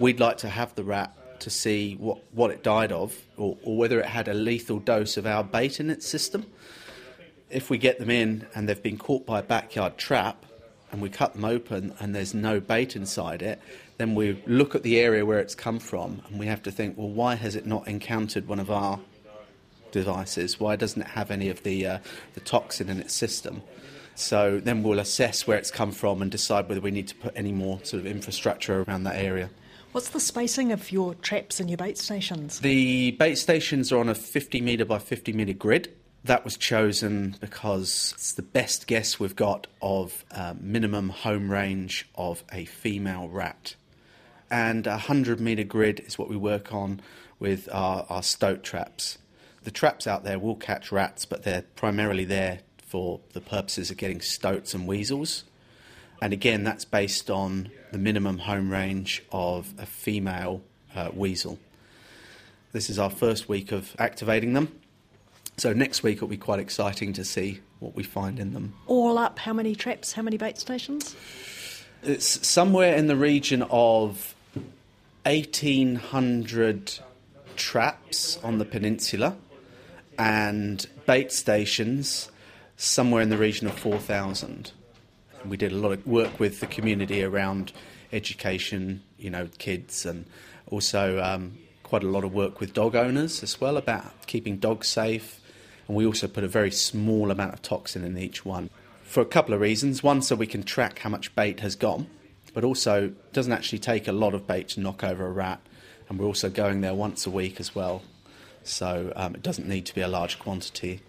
we'd 0.00 0.18
like 0.18 0.38
to 0.38 0.48
have 0.48 0.74
the 0.74 0.82
rat 0.82 1.14
to 1.42 1.48
see 1.48 1.94
what, 1.94 2.18
what 2.32 2.50
it 2.50 2.64
died 2.64 2.90
of 2.90 3.16
or, 3.36 3.56
or 3.62 3.76
whether 3.76 4.00
it 4.00 4.06
had 4.06 4.26
a 4.26 4.34
lethal 4.34 4.80
dose 4.80 5.16
of 5.16 5.26
our 5.26 5.44
bait 5.44 5.78
in 5.78 5.90
its 5.90 6.08
system. 6.08 6.44
If 7.50 7.70
we 7.70 7.78
get 7.78 8.00
them 8.00 8.10
in 8.10 8.48
and 8.52 8.68
they've 8.68 8.82
been 8.82 8.98
caught 8.98 9.24
by 9.24 9.38
a 9.38 9.44
backyard 9.44 9.96
trap 9.96 10.44
and 10.90 11.00
we 11.00 11.08
cut 11.08 11.34
them 11.34 11.44
open 11.44 11.94
and 12.00 12.16
there's 12.16 12.34
no 12.34 12.58
bait 12.58 12.96
inside 12.96 13.42
it, 13.42 13.60
then 13.98 14.14
we 14.14 14.42
look 14.46 14.74
at 14.74 14.84
the 14.84 14.98
area 14.98 15.26
where 15.26 15.40
it's 15.40 15.54
come 15.54 15.78
from 15.80 16.22
and 16.28 16.38
we 16.38 16.46
have 16.46 16.62
to 16.62 16.70
think, 16.70 16.96
well, 16.96 17.08
why 17.08 17.34
has 17.34 17.56
it 17.56 17.66
not 17.66 17.86
encountered 17.86 18.46
one 18.48 18.60
of 18.60 18.70
our 18.70 19.00
devices? 19.90 20.58
Why 20.58 20.76
doesn't 20.76 21.02
it 21.02 21.08
have 21.08 21.30
any 21.30 21.48
of 21.48 21.62
the, 21.64 21.86
uh, 21.86 21.98
the 22.34 22.40
toxin 22.40 22.88
in 22.88 23.00
its 23.00 23.12
system? 23.12 23.62
So 24.14 24.60
then 24.60 24.82
we'll 24.82 24.98
assess 25.00 25.46
where 25.46 25.58
it's 25.58 25.70
come 25.70 25.92
from 25.92 26.22
and 26.22 26.30
decide 26.30 26.68
whether 26.68 26.80
we 26.80 26.90
need 26.90 27.08
to 27.08 27.14
put 27.14 27.32
any 27.36 27.52
more 27.52 27.80
sort 27.84 28.00
of 28.00 28.06
infrastructure 28.06 28.82
around 28.82 29.04
that 29.04 29.16
area. 29.16 29.50
What's 29.92 30.10
the 30.10 30.20
spacing 30.20 30.70
of 30.70 30.92
your 30.92 31.14
traps 31.14 31.60
and 31.60 31.70
your 31.70 31.76
bait 31.76 31.98
stations? 31.98 32.60
The 32.60 33.12
bait 33.12 33.36
stations 33.36 33.90
are 33.90 33.98
on 33.98 34.08
a 34.08 34.14
50 34.14 34.60
metre 34.60 34.84
by 34.84 34.98
50 34.98 35.32
metre 35.32 35.54
grid. 35.54 35.92
That 36.24 36.44
was 36.44 36.56
chosen 36.56 37.36
because 37.40 38.12
it's 38.14 38.32
the 38.32 38.42
best 38.42 38.86
guess 38.86 39.18
we've 39.18 39.36
got 39.36 39.66
of 39.80 40.24
uh, 40.30 40.54
minimum 40.60 41.08
home 41.08 41.50
range 41.50 42.08
of 42.16 42.44
a 42.52 42.64
female 42.64 43.28
rat. 43.28 43.76
And 44.50 44.86
a 44.86 44.92
100 44.92 45.40
metre 45.40 45.64
grid 45.64 46.00
is 46.00 46.18
what 46.18 46.28
we 46.28 46.36
work 46.36 46.72
on 46.72 47.00
with 47.38 47.68
our, 47.72 48.06
our 48.08 48.22
stoat 48.22 48.62
traps. 48.62 49.18
The 49.64 49.70
traps 49.70 50.06
out 50.06 50.24
there 50.24 50.38
will 50.38 50.56
catch 50.56 50.90
rats, 50.90 51.26
but 51.26 51.42
they're 51.42 51.64
primarily 51.76 52.24
there 52.24 52.60
for 52.86 53.20
the 53.32 53.40
purposes 53.40 53.90
of 53.90 53.96
getting 53.96 54.20
stoats 54.20 54.72
and 54.72 54.86
weasels. 54.86 55.44
And 56.22 56.32
again, 56.32 56.64
that's 56.64 56.84
based 56.84 57.30
on 57.30 57.70
the 57.92 57.98
minimum 57.98 58.38
home 58.38 58.70
range 58.70 59.22
of 59.30 59.72
a 59.78 59.86
female 59.86 60.62
uh, 60.94 61.10
weasel. 61.12 61.58
This 62.72 62.90
is 62.90 62.98
our 62.98 63.10
first 63.10 63.48
week 63.48 63.72
of 63.72 63.94
activating 63.98 64.54
them. 64.54 64.80
So 65.58 65.72
next 65.72 66.02
week 66.02 66.16
it'll 66.16 66.28
be 66.28 66.36
quite 66.36 66.60
exciting 66.60 67.12
to 67.14 67.24
see 67.24 67.60
what 67.80 67.94
we 67.94 68.02
find 68.02 68.38
in 68.38 68.52
them. 68.52 68.74
All 68.86 69.18
up, 69.18 69.38
how 69.38 69.52
many 69.52 69.74
traps, 69.74 70.12
how 70.12 70.22
many 70.22 70.36
bait 70.36 70.58
stations? 70.58 71.16
It's 72.02 72.46
somewhere 72.46 72.94
in 72.94 73.08
the 73.08 73.16
region 73.16 73.62
of 73.70 74.34
1,800 75.28 77.00
traps 77.54 78.38
on 78.42 78.56
the 78.56 78.64
peninsula 78.64 79.36
and 80.18 80.86
bait 81.04 81.30
stations 81.30 82.30
somewhere 82.78 83.20
in 83.20 83.28
the 83.28 83.36
region 83.36 83.66
of 83.66 83.78
4,000. 83.78 84.72
We 85.44 85.58
did 85.58 85.72
a 85.72 85.76
lot 85.76 85.92
of 85.92 86.06
work 86.06 86.40
with 86.40 86.60
the 86.60 86.66
community 86.66 87.22
around 87.22 87.72
education, 88.10 89.02
you 89.18 89.28
know, 89.28 89.50
kids, 89.58 90.06
and 90.06 90.24
also 90.70 91.22
um, 91.22 91.58
quite 91.82 92.02
a 92.02 92.08
lot 92.08 92.24
of 92.24 92.32
work 92.32 92.58
with 92.58 92.72
dog 92.72 92.96
owners 92.96 93.42
as 93.42 93.60
well 93.60 93.76
about 93.76 94.26
keeping 94.26 94.56
dogs 94.56 94.88
safe. 94.88 95.40
And 95.88 95.94
we 95.94 96.06
also 96.06 96.26
put 96.26 96.42
a 96.42 96.48
very 96.48 96.70
small 96.70 97.30
amount 97.30 97.52
of 97.52 97.60
toxin 97.60 98.02
in 98.02 98.16
each 98.16 98.46
one 98.46 98.70
for 99.02 99.20
a 99.20 99.26
couple 99.26 99.52
of 99.52 99.60
reasons. 99.60 100.02
One, 100.02 100.22
so 100.22 100.34
we 100.34 100.46
can 100.46 100.62
track 100.62 101.00
how 101.00 101.10
much 101.10 101.34
bait 101.34 101.60
has 101.60 101.76
gone, 101.76 102.06
but 102.58 102.64
also 102.64 103.12
doesn't 103.32 103.52
actually 103.52 103.78
take 103.78 104.08
a 104.08 104.12
lot 104.12 104.34
of 104.34 104.44
bait 104.44 104.66
to 104.66 104.80
knock 104.80 105.04
over 105.04 105.24
a 105.24 105.30
rat. 105.30 105.60
And 106.08 106.18
we're 106.18 106.26
also 106.26 106.50
going 106.50 106.80
there 106.80 106.92
once 106.92 107.24
a 107.24 107.30
week 107.30 107.60
as 107.60 107.72
well, 107.72 108.02
so 108.64 109.12
um, 109.14 109.36
it 109.36 109.44
doesn't 109.44 109.68
need 109.68 109.86
to 109.86 109.94
be 109.94 110.00
a 110.00 110.08
large 110.08 110.40
quantity. 110.40 111.02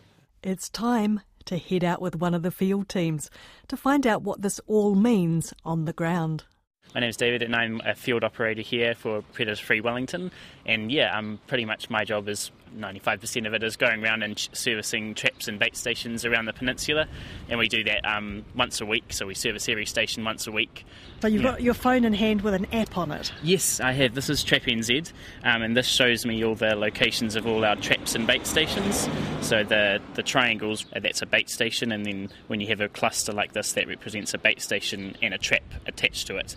It's 0.43 0.69
time 0.69 1.21
to 1.45 1.57
head 1.57 1.83
out 1.83 2.03
with 2.03 2.17
one 2.17 2.35
of 2.35 2.43
the 2.43 2.51
field 2.51 2.87
teams 2.87 3.31
to 3.67 3.75
find 3.75 4.05
out 4.05 4.21
what 4.21 4.43
this 4.43 4.61
all 4.67 4.93
means 4.93 5.51
on 5.65 5.85
the 5.85 5.93
ground. 5.93 6.43
My 6.93 7.01
name's 7.01 7.17
David, 7.17 7.41
and 7.41 7.55
I'm 7.55 7.81
a 7.83 7.95
field 7.95 8.23
operator 8.23 8.61
here 8.61 8.93
for 8.93 9.23
Predator 9.33 9.63
Free 9.65 9.81
Wellington. 9.81 10.29
And 10.67 10.91
yeah, 10.91 11.17
I'm 11.17 11.39
pretty 11.47 11.65
much 11.65 11.89
my 11.89 12.03
job 12.03 12.29
is 12.29 12.51
95% 12.77 13.47
of 13.47 13.53
it 13.53 13.63
is 13.63 13.75
going 13.77 14.03
around 14.03 14.23
and 14.23 14.37
servicing 14.53 15.13
traps 15.15 15.47
and 15.47 15.59
bait 15.59 15.75
stations 15.75 16.25
around 16.25 16.45
the 16.45 16.53
peninsula. 16.53 17.07
And 17.49 17.59
we 17.59 17.67
do 17.67 17.83
that 17.85 18.05
um, 18.05 18.45
once 18.55 18.81
a 18.81 18.85
week, 18.85 19.05
so 19.13 19.25
we 19.25 19.33
service 19.33 19.67
every 19.69 19.85
station 19.85 20.23
once 20.23 20.47
a 20.47 20.51
week. 20.51 20.85
So 21.21 21.27
you've 21.27 21.41
Yeah. 21.41 21.51
got 21.51 21.61
your 21.61 21.73
phone 21.73 22.05
in 22.05 22.13
hand 22.13 22.41
with 22.41 22.53
an 22.53 22.67
app 22.73 22.97
on 22.97 23.11
it. 23.11 23.31
Yes, 23.43 23.79
I 23.79 23.91
have. 23.93 24.15
This 24.15 24.29
is 24.29 24.43
Trap 24.43 24.63
NZ, 24.63 25.11
um, 25.43 25.61
and 25.61 25.75
this 25.75 25.87
shows 25.87 26.25
me 26.25 26.43
all 26.43 26.55
the 26.55 26.75
locations 26.75 27.35
of 27.35 27.45
all 27.47 27.65
our 27.65 27.75
traps 27.75 28.15
and 28.15 28.25
bait 28.27 28.45
stations. 28.45 29.09
So 29.41 29.63
the 29.63 30.01
the 30.15 30.23
triangles, 30.23 30.85
uh, 30.95 30.99
that's 30.99 31.21
a 31.21 31.25
bait 31.25 31.49
station, 31.49 31.91
and 31.91 32.05
then 32.05 32.29
when 32.47 32.61
you 32.61 32.67
have 32.67 32.81
a 32.81 32.89
cluster 32.89 33.31
like 33.33 33.53
this, 33.53 33.73
that 33.73 33.87
represents 33.87 34.33
a 34.33 34.37
bait 34.37 34.61
station 34.61 35.15
and 35.21 35.33
a 35.33 35.37
trap 35.37 35.63
attached 35.85 36.27
to 36.27 36.37
it. 36.37 36.55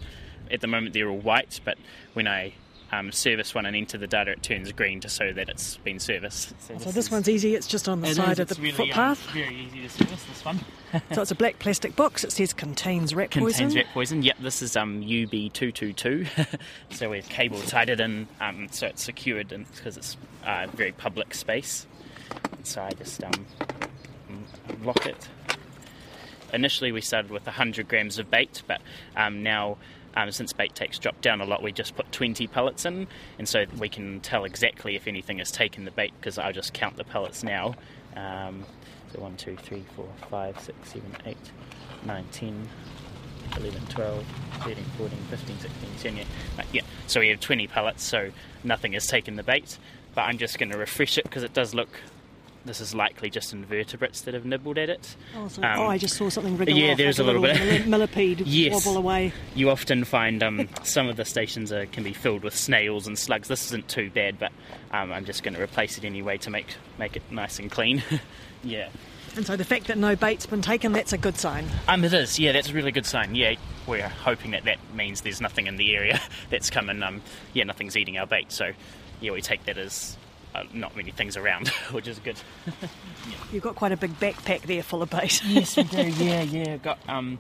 At 0.51 0.61
the 0.61 0.67
moment, 0.67 0.93
they're 0.95 1.09
all 1.09 1.19
white, 1.19 1.61
but 1.65 1.79
when 2.13 2.29
I 2.29 2.53
um, 2.93 3.11
service 3.11 3.55
one 3.55 3.65
and 3.67 3.75
enter 3.75 3.97
the 3.97 4.07
data, 4.07 4.33
it 4.33 4.43
turns 4.43 4.71
green 4.73 5.01
to 5.01 5.09
show 5.09 5.33
that 5.33 5.49
it's 5.49 5.79
been 5.79 5.99
serviced. 5.99 6.55
So 6.61 6.91
this 6.91 7.11
one's 7.11 7.29
easy, 7.29 7.55
it's 7.55 7.67
just 7.67 7.89
on 7.89 8.01
the 8.03 8.09
It 8.09 8.17
side 8.17 8.33
is, 8.33 8.39
of 8.41 8.49
the 8.49 8.55
really, 8.57 8.73
footpath. 8.73 9.27
Um, 9.29 9.35
very 9.35 9.55
easy 9.57 9.83
to 9.83 9.89
service 9.89 10.25
this 10.25 10.45
one. 10.45 10.61
so 11.13 11.23
it's 11.23 11.31
a 11.31 11.35
black 11.35 11.59
plastic 11.59 11.97
box, 11.97 12.23
it 12.23 12.33
says 12.33 12.53
contains 12.53 13.15
rat 13.15 13.31
Contains 13.31 13.55
poison. 13.57 13.75
rat 13.77 13.87
poison. 13.95 14.23
Yep, 14.23 14.37
this 14.41 14.61
is 14.63 14.77
um, 14.77 15.03
UB222. 15.03 16.59
so 16.91 17.11
we've 17.11 17.29
cable 17.29 17.61
tied 17.63 17.89
it 17.89 17.99
in 18.01 18.29
um, 18.41 18.69
so 18.71 18.89
it's 18.89 19.03
secured 19.03 19.49
because 19.49 19.97
it's 19.97 20.17
uh, 20.45 20.67
very 20.75 20.93
public 20.93 21.35
space. 21.35 21.87
So 22.63 22.83
I 22.83 22.91
just 22.91 23.23
um, 23.25 23.47
lock 24.83 25.07
it. 25.07 25.29
Initially, 26.53 26.93
we 26.93 27.01
started 27.01 27.31
with 27.31 27.47
100 27.47 27.89
grams 27.89 28.19
of 28.19 28.31
bait, 28.31 28.63
but 28.67 28.83
um, 29.17 29.43
now, 29.43 29.79
um, 30.15 30.31
since 30.31 30.53
bait 30.53 30.75
takes 30.75 30.99
dropped 30.99 31.23
down 31.23 31.41
a 31.41 31.45
lot, 31.45 31.63
we 31.63 31.73
just 31.73 31.97
put 31.97 32.11
20 32.13 32.47
pellets 32.49 32.85
in, 32.85 33.07
and 33.39 33.49
so 33.49 33.65
we 33.79 33.89
can 33.89 34.21
tell 34.21 34.45
exactly 34.45 34.97
if 34.97 35.07
anything 35.07 35.39
has 35.39 35.51
taken 35.51 35.85
the 35.85 35.91
bait 35.91 36.13
because 36.21 36.39
I'll 36.39 36.53
just 36.53 36.73
count 36.73 36.97
the 36.97 37.05
pellets 37.05 37.43
now. 37.43 37.75
Um, 38.17 38.65
so 39.13 39.21
1, 39.21 39.37
2, 39.37 39.57
3, 39.57 39.85
4, 39.97 40.07
5, 40.31 40.61
6, 40.61 40.91
7, 40.91 41.17
8, 41.27 41.37
9, 42.05 42.25
10, 42.31 42.69
11, 43.59 43.87
12, 43.89 44.25
13, 44.61 44.85
14, 44.97 45.19
15, 45.31 45.59
16, 45.59 45.89
17, 45.99 46.17
yeah. 46.17 46.25
Right, 46.57 46.67
yeah. 46.73 46.83
So 47.07 47.21
we 47.21 47.29
have 47.29 47.41
20 47.41 47.67
pellets, 47.67 48.03
so 48.03 48.31
nothing 48.65 48.93
has 48.93 49.07
taken 49.07 49.37
the 49.37 49.43
bait. 49.43 49.79
But 50.15 50.23
I'm 50.23 50.39
just 50.39 50.59
going 50.59 50.71
to 50.71 50.79
refresh 50.79 51.19
it 51.19 51.25
because 51.25 51.43
it 51.43 51.55
does 51.55 51.75
look. 51.75 51.89
This 52.65 52.81
is 52.81 52.95
likely 52.95 53.29
just 53.29 53.53
invertebrates 53.53 54.21
that 54.23 54.35
have 54.35 54.45
nibbled 54.45 54.79
at 54.79 54.89
it. 54.89 55.17
Oh, 55.37 55.49
so- 55.49 55.63
Um, 55.63 55.79
oh, 55.81 55.87
I 55.89 55.99
just 55.99 56.17
saw 56.17 56.29
something 56.29 56.57
wriggle 56.57 56.77
yeah, 56.77 56.93
off, 56.93 56.99
there's 56.99 57.19
like 57.19 57.25
a 57.25 57.27
little 57.27 57.43
bit. 57.43 57.57
milli- 57.57 57.87
millipede 57.87 58.41
Yes. 58.47 58.73
wobble 58.87 58.99
away. 58.99 59.33
You 59.57 59.71
often 59.71 60.05
find 60.05 60.43
um, 60.43 60.69
some 60.85 61.09
of 61.09 61.17
the 61.17 61.25
stations 61.25 61.73
are, 61.73 61.87
can 61.87 62.05
be 62.05 62.13
filled 62.13 62.45
with 62.45 62.55
snails 62.57 63.07
and 63.09 63.19
slugs. 63.19 63.49
This 63.49 63.67
isn't 63.67 63.89
too 63.89 64.11
bad, 64.11 64.39
but 64.39 64.53
um, 64.93 65.13
I'm 65.13 65.25
just 65.25 65.43
going 65.43 65.55
to 65.55 65.63
replace 65.63 65.99
it 65.99 66.05
anyway 66.05 66.39
to 66.39 66.51
make 66.51 66.67
make 66.99 67.17
it 67.17 67.23
nice 67.31 67.59
and 67.59 67.71
clean. 67.71 68.03
yeah. 68.63 68.89
And 69.35 69.47
so 69.47 69.57
the 69.57 69.65
fact 69.65 69.87
that 69.87 69.97
no 69.99 70.15
bait's 70.15 70.45
been 70.47 70.61
taken, 70.63 70.93
that's 70.93 71.13
a 71.15 71.19
good 71.19 71.37
sign. 71.39 71.67
Um, 71.89 72.05
it 72.05 72.13
is. 72.13 72.39
Yeah, 72.39 72.53
that's 72.53 72.69
a 72.69 72.75
really 72.75 72.93
good 72.93 73.07
sign. 73.07 73.35
Yeah, 73.35 73.55
we're 73.87 74.07
hoping 74.09 74.51
that 74.51 74.65
that 74.65 74.77
means 74.95 75.23
there's 75.23 75.41
nothing 75.41 75.67
in 75.67 75.77
the 75.79 75.97
area 75.97 76.21
that's 76.51 76.69
coming. 76.71 77.03
Um, 77.03 77.23
yeah, 77.55 77.65
nothing's 77.65 77.97
eating 77.97 78.19
our 78.19 78.27
bait. 78.27 78.53
So, 78.53 78.73
yeah, 79.23 79.33
we 79.33 79.41
take 79.41 79.65
that 79.65 79.79
as 79.79 80.19
uh, 80.55 80.65
not 80.73 80.97
many 80.97 81.11
things 81.11 81.37
around, 81.37 81.69
which 81.91 82.09
is 82.09 82.19
good. 82.19 82.37
You've 83.53 83.63
got 83.63 83.77
quite 83.77 83.93
a 83.93 83.97
big 83.97 84.19
backpack 84.21 84.63
there 84.63 84.83
full 84.83 85.03
of 85.03 85.11
bait. 85.11 85.43
yes, 85.47 85.77
we 85.77 85.85
do. 85.85 86.03
Yeah, 86.23 86.43
yeah. 86.43 86.77
Got 86.77 86.99
um, 87.09 87.39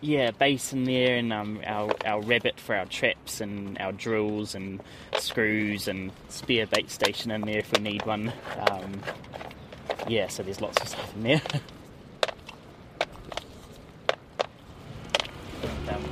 yeah, 0.00 0.32
bait 0.32 0.72
in 0.72 0.84
there, 0.84 1.16
and 1.16 1.32
um, 1.32 1.60
our 1.64 1.92
our 2.04 2.20
rabbit 2.20 2.58
for 2.58 2.74
our 2.74 2.86
traps, 2.86 3.40
and 3.40 3.78
our 3.78 3.92
drills 3.92 4.54
and 4.54 4.82
screws, 5.18 5.88
and 5.88 6.10
spare 6.28 6.66
bait 6.66 6.90
station 6.90 7.30
in 7.30 7.42
there 7.42 7.58
if 7.58 7.72
we 7.72 7.80
need 7.80 8.04
one. 8.04 8.32
Um, 8.70 9.00
yeah, 10.08 10.26
so 10.28 10.42
there's 10.42 10.60
lots 10.60 10.80
of 10.80 10.88
stuff 10.88 11.14
in 11.14 11.22
there. 11.22 11.42
And, 15.62 15.88
um, 15.90 16.04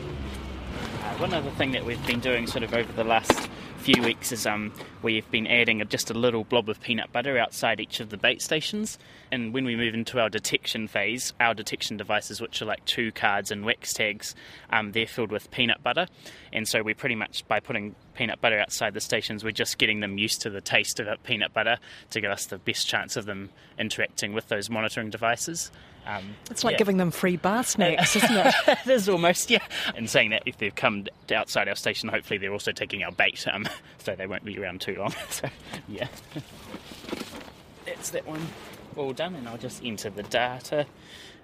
uh, 1.02 1.14
one 1.18 1.34
other 1.34 1.50
thing 1.50 1.72
that 1.72 1.84
we've 1.84 2.04
been 2.06 2.20
doing 2.20 2.46
sort 2.46 2.62
of 2.62 2.72
over 2.72 2.92
the 2.92 3.04
last 3.04 3.49
few 3.80 4.02
weeks 4.02 4.30
is 4.30 4.46
um, 4.46 4.70
we've 5.02 5.28
been 5.30 5.46
adding 5.46 5.82
just 5.88 6.10
a 6.10 6.14
little 6.14 6.44
blob 6.44 6.68
of 6.68 6.78
peanut 6.82 7.10
butter 7.12 7.38
outside 7.38 7.80
each 7.80 7.98
of 8.00 8.10
the 8.10 8.18
bait 8.18 8.42
stations. 8.42 8.98
And 9.32 9.54
when 9.54 9.64
we 9.64 9.74
move 9.74 9.94
into 9.94 10.20
our 10.20 10.28
detection 10.28 10.86
phase, 10.86 11.32
our 11.40 11.54
detection 11.54 11.96
devices, 11.96 12.42
which 12.42 12.60
are 12.60 12.66
like 12.66 12.84
chew 12.84 13.10
cards 13.10 13.50
and 13.50 13.64
wax 13.64 13.94
tags, 13.94 14.34
um, 14.68 14.92
they're 14.92 15.06
filled 15.06 15.32
with 15.32 15.50
peanut 15.50 15.82
butter. 15.82 16.08
And 16.52 16.68
so 16.68 16.82
we 16.82 16.92
pretty 16.92 17.14
much, 17.14 17.48
by 17.48 17.58
putting 17.58 17.94
peanut 18.14 18.42
butter 18.42 18.60
outside 18.60 18.92
the 18.92 19.00
stations, 19.00 19.42
we're 19.42 19.50
just 19.50 19.78
getting 19.78 20.00
them 20.00 20.18
used 20.18 20.42
to 20.42 20.50
the 20.50 20.60
taste 20.60 21.00
of 21.00 21.22
peanut 21.22 21.54
butter 21.54 21.78
to 22.10 22.20
give 22.20 22.30
us 22.30 22.44
the 22.44 22.58
best 22.58 22.86
chance 22.86 23.16
of 23.16 23.24
them 23.24 23.48
interacting 23.78 24.34
with 24.34 24.48
those 24.48 24.68
monitoring 24.68 25.08
devices. 25.08 25.70
Um, 26.06 26.34
It's 26.50 26.64
like 26.64 26.72
yeah. 26.72 26.78
giving 26.78 26.96
them 26.96 27.10
free 27.10 27.36
bar 27.36 27.62
snacks, 27.64 28.16
isn't 28.16 28.36
it? 28.36 28.54
it 28.68 28.86
is 28.90 29.08
almost, 29.08 29.50
yeah. 29.50 29.62
And 29.94 30.08
saying 30.08 30.30
that 30.30 30.42
if 30.46 30.58
they've 30.58 30.74
come 30.74 31.06
to 31.28 31.34
outside 31.34 31.68
our 31.68 31.76
station, 31.76 32.08
hopefully 32.08 32.38
they're 32.38 32.52
also 32.52 32.72
taking 32.72 33.02
our 33.02 33.12
bait, 33.12 33.46
um, 33.52 33.68
so 33.98 34.14
they 34.14 34.26
won't 34.26 34.44
be 34.44 34.58
around 34.58 34.80
too 34.80 34.96
long. 34.96 35.14
So, 35.30 35.48
yeah. 35.88 36.08
That's 37.86 38.10
that 38.10 38.26
one 38.26 38.46
all 38.96 39.12
done, 39.12 39.34
and 39.34 39.48
I'll 39.48 39.58
just 39.58 39.84
enter 39.84 40.10
the 40.10 40.22
data. 40.22 40.86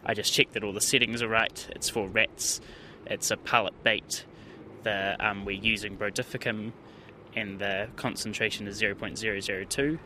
I 0.05 0.15
just 0.15 0.33
check 0.33 0.53
that 0.53 0.63
all 0.65 0.73
the 0.73 0.81
settings 0.81 1.23
are 1.23 1.29
right. 1.29 1.67
It's 1.75 1.89
for 1.89 2.09
rats. 2.09 2.61
It's 3.07 3.31
a 3.31 3.37
pellet 3.37 3.83
bait. 3.83 4.25
The, 4.83 5.17
um, 5.25 5.45
we're 5.45 5.61
using 5.61 5.97
brodifacoum, 5.97 6.73
and 7.35 7.59
the 7.59 7.89
concentration 7.97 8.67
is 8.69 8.81
0.002. 8.81 9.99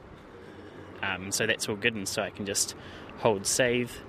Um, 1.03 1.33
so 1.33 1.47
that's 1.47 1.69
all 1.69 1.77
good, 1.77 1.95
and 1.95 2.09
so 2.09 2.23
I 2.23 2.31
can 2.31 2.47
just 2.47 2.75
hold 3.19 3.47
save, 3.47 4.01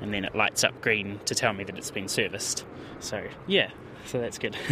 and 0.00 0.12
then 0.12 0.24
it 0.24 0.34
lights 0.34 0.64
up 0.64 0.80
green 0.80 1.20
to 1.26 1.34
tell 1.34 1.52
me 1.52 1.64
that 1.64 1.76
it's 1.76 1.90
been 1.90 2.08
serviced. 2.08 2.64
So 3.00 3.22
yeah, 3.46 3.70
so 4.06 4.18
that's 4.20 4.38
good. 4.38 4.56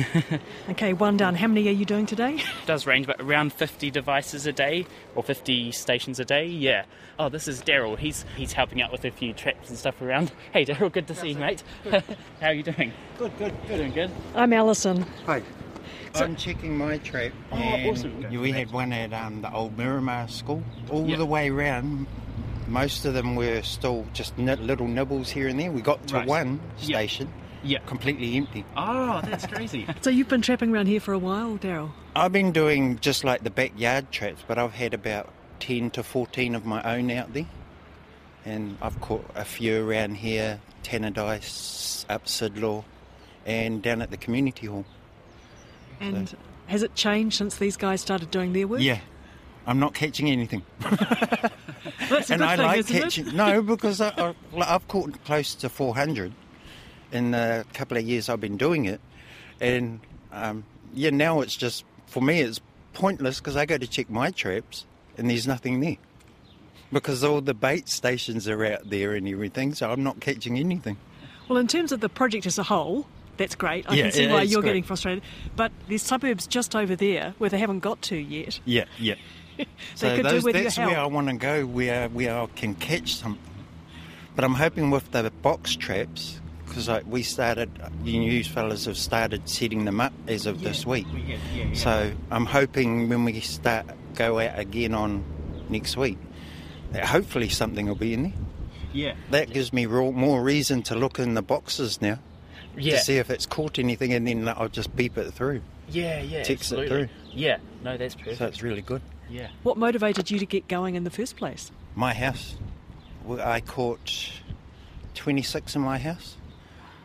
Okay, 0.70 0.92
one 0.92 1.16
done. 1.16 1.35
How 1.35 1.47
many 1.49 1.66
are 1.68 1.73
you 1.73 1.85
doing 1.87 2.04
today? 2.06 2.35
It 2.35 2.66
does 2.66 2.87
range, 2.87 3.06
but 3.06 3.20
around 3.20 3.52
50 3.54 3.90
devices 3.90 4.47
a 4.47 4.52
day 4.52 4.87
or 5.14 5.23
50 5.23 5.73
stations 5.73 6.20
a 6.20 6.25
day. 6.26 6.47
Yeah. 6.47 6.85
Oh, 7.18 7.28
this 7.30 7.49
is 7.49 7.62
Daryl. 7.62 7.99
He's 7.99 8.25
he's 8.37 8.52
helping 8.52 8.82
out 8.82 8.92
with 8.92 9.04
a 9.06 9.11
few 9.11 9.32
traps 9.32 9.70
and 9.70 9.78
stuff 9.78 10.00
around. 10.02 10.30
Hey, 10.52 10.64
Daryl, 10.66 10.92
good 10.92 11.06
to 11.08 11.14
see 11.14 11.30
you, 11.30 11.38
mate. 11.38 11.62
How 11.90 12.02
are 12.49 12.52
you 12.52 12.62
doing? 12.62 12.92
Good, 13.18 13.37
good, 13.38 13.54
good. 13.66 13.76
Doing 13.78 13.92
good. 13.92 14.11
I'm 14.35 14.52
Alison. 14.52 15.06
Hi. 15.26 15.42
I'm 16.14 16.37
checking 16.37 16.76
my 16.76 16.99
trap. 16.99 17.32
Oh, 17.52 17.56
and 17.56 17.90
awesome. 17.90 18.40
We 18.40 18.50
had 18.50 18.70
one 18.73 18.92
at 18.92 19.12
um, 19.12 19.40
the 19.42 19.52
old 19.52 19.76
Miramar 19.78 20.26
school. 20.28 20.62
All 20.90 21.06
Yep. 21.06 21.18
the 21.18 21.26
way 21.26 21.50
round, 21.50 22.06
most 22.68 23.04
of 23.04 23.14
them 23.14 23.34
were 23.37 23.62
still 23.62 24.06
just 24.12 24.37
ni- 24.38 24.54
little 24.56 24.87
nibbles 24.88 25.30
here 25.30 25.48
and 25.48 25.58
there. 25.58 25.70
We 25.72 25.80
got 25.80 26.06
to 26.08 26.14
Right. 26.16 26.26
one 26.26 26.60
Yep. 26.80 26.84
station, 26.84 27.32
Yeah. 27.62 27.78
completely 27.87 28.37
empty. 28.37 28.64
Oh, 28.76 29.20
that's 29.25 29.46
crazy. 29.46 29.87
So 30.02 30.10
you've 30.10 30.28
been 30.28 30.42
trapping 30.42 30.75
around 30.75 30.87
here 30.87 31.00
for 31.00 31.12
a 31.12 31.18
while, 31.18 31.58
Daryl? 31.58 31.90
I've 32.14 32.32
been 32.32 32.52
doing 32.52 32.98
just 33.00 33.25
like 33.25 33.42
the 33.44 33.50
backyard 33.50 34.10
traps, 34.12 34.42
but 34.46 34.58
I've 34.58 34.75
had 34.75 34.94
about 34.94 35.32
10 35.60 35.90
to 35.90 36.02
14 36.02 36.54
of 36.54 36.64
my 36.66 36.82
own 36.82 37.10
out 37.10 37.32
there. 37.32 37.46
And 38.44 38.78
I've 38.80 39.00
caught 39.00 39.28
a 39.34 39.44
few 39.44 39.84
around 39.88 40.16
here, 40.16 40.60
Tannadice, 40.82 42.04
up 42.08 42.25
Sidlaw, 42.26 42.84
and 43.44 43.82
down 43.82 44.00
at 44.02 44.10
the 44.10 44.16
community 44.16 44.66
hall. 44.66 44.84
And 46.00 46.34
has 46.66 46.82
it 46.82 46.94
changed 46.94 47.37
since 47.37 47.56
these 47.56 47.76
guys 47.76 48.00
started 48.00 48.30
doing 48.30 48.52
their 48.52 48.66
work? 48.68 48.80
Yeah, 48.80 49.00
I'm 49.68 49.78
not 49.78 49.94
catching 49.94 50.28
anything. 50.30 50.62
That's 52.08 52.30
and 52.30 52.42
I 52.42 52.56
thing, 52.56 52.66
like 52.66 52.78
isn't 52.80 52.96
it? 52.96 53.02
catching. 53.02 53.37
No, 53.37 53.62
because 53.62 54.00
I, 54.00 54.08
I, 54.16 54.34
I've 54.75 54.87
caught 54.88 55.22
close 55.25 55.54
to 55.56 55.68
400 55.68 56.32
in 57.12 57.30
the 57.32 57.64
couple 57.75 57.96
of 57.96 58.04
years 58.04 58.28
I've 58.28 58.40
been 58.40 58.56
doing 58.56 58.87
it, 58.87 59.00
and 59.60 60.00
um, 60.32 60.64
yeah, 60.94 61.10
now 61.10 61.40
it's 61.40 61.56
just 61.56 61.84
for 62.06 62.22
me 62.22 62.40
it's 62.40 62.60
pointless 62.94 63.38
because 63.38 63.56
I 63.56 63.66
go 63.66 63.78
to 63.78 63.87
check 63.87 64.10
my 64.10 64.30
traps 64.30 64.84
and 65.16 65.30
there's 65.30 65.46
nothing 65.46 65.80
there 65.80 65.96
because 66.92 67.22
all 67.22 67.40
the 67.40 67.54
bait 67.54 67.88
stations 67.88 68.48
are 68.48 68.64
out 68.64 68.88
there 68.90 69.14
and 69.14 69.28
everything, 69.28 69.75
so 69.75 69.90
I'm 69.90 70.02
not 70.02 70.20
catching 70.20 70.58
anything. 70.58 70.96
Well, 71.48 71.58
in 71.58 71.66
terms 71.68 71.92
of 71.92 72.00
the 72.00 72.08
project 72.08 72.46
as 72.46 72.58
a 72.58 72.62
whole, 72.62 73.06
that's 73.37 73.54
great. 73.54 73.88
I 73.88 73.94
Yeah, 73.94 74.02
can 74.04 74.12
see 74.12 74.26
why 74.28 74.42
you're 74.42 74.60
great. 74.62 74.70
getting 74.70 74.82
frustrated. 74.82 75.22
But 75.56 75.72
there's 75.88 76.02
suburbs 76.02 76.46
just 76.46 76.75
over 76.76 76.96
there 76.96 77.34
where 77.38 77.48
they 77.50 77.58
haven't 77.58 77.80
got 77.80 78.00
to 78.02 78.16
yet. 78.16 78.60
Yeah, 78.64 78.84
yeah. 78.98 79.14
They 80.00 80.16
so 80.16 80.22
those, 80.22 80.44
that's 80.44 80.76
help. 80.76 80.90
where 80.90 81.00
I 81.00 81.06
want 81.06 81.28
to 81.28 81.34
go, 81.34 81.66
where 81.66 82.08
where 82.08 82.36
I 82.38 82.46
can 82.54 82.74
catch 82.74 83.16
something. 83.16 83.42
But 84.36 84.44
I'm 84.44 84.54
hoping 84.54 84.90
with 84.90 85.10
the 85.10 85.30
box 85.42 85.74
traps, 85.74 86.40
because 86.64 86.88
like 86.88 87.04
we 87.06 87.22
started, 87.24 87.70
you 88.04 88.20
news 88.20 88.46
fellas 88.46 88.84
have 88.84 88.96
started 88.96 89.48
setting 89.48 89.84
them 89.84 90.00
up 90.00 90.12
as 90.28 90.46
of 90.46 90.62
this 90.62 90.86
week. 90.86 91.06
So 91.74 92.12
I'm 92.30 92.46
hoping 92.46 93.08
when 93.08 93.24
we 93.24 93.40
start 93.40 93.86
go 94.14 94.38
out 94.38 94.58
again 94.58 94.94
on 94.94 95.24
next 95.68 95.96
week, 95.96 96.18
that 96.92 97.04
hopefully 97.04 97.48
something 97.48 97.86
will 97.88 97.94
be 97.96 98.14
in 98.14 98.22
there. 98.24 98.32
Yeah. 98.92 99.14
That 99.30 99.52
gives 99.52 99.72
me 99.72 99.86
more 99.86 100.42
reason 100.42 100.82
to 100.84 100.94
look 100.94 101.18
in 101.18 101.34
the 101.34 101.42
boxes 101.42 102.00
now 102.00 102.18
Yeah. 102.76 102.94
to 102.96 103.00
see 103.00 103.16
if 103.18 103.30
it's 103.30 103.46
caught 103.46 103.78
anything, 103.78 104.12
and 104.12 104.26
then 104.26 104.48
I'll 104.48 104.68
just 104.68 104.94
beep 104.94 105.18
it 105.18 105.32
through. 105.32 105.62
Yeah, 105.90 106.20
yeah. 106.20 106.42
Ticks 106.44 106.70
it 106.72 106.88
through. 106.88 107.08
Yeah. 107.32 107.58
No, 107.82 107.96
that's 107.96 108.14
perfect. 108.14 108.38
So 108.38 108.46
it's 108.46 108.62
really 108.62 108.82
good. 108.82 109.02
Yeah. 109.30 109.49
What 109.62 109.76
motivated 109.76 110.30
you 110.30 110.38
to 110.38 110.47
get 110.47 110.68
going 110.68 110.94
in 110.94 111.04
the 111.04 111.11
first 111.11 111.37
place? 111.37 111.70
My 111.94 112.14
house. 112.14 112.57
I 113.29 113.61
caught 113.61 114.31
26 115.14 115.76
in 115.76 115.83
my 115.83 115.98
house. 115.98 116.37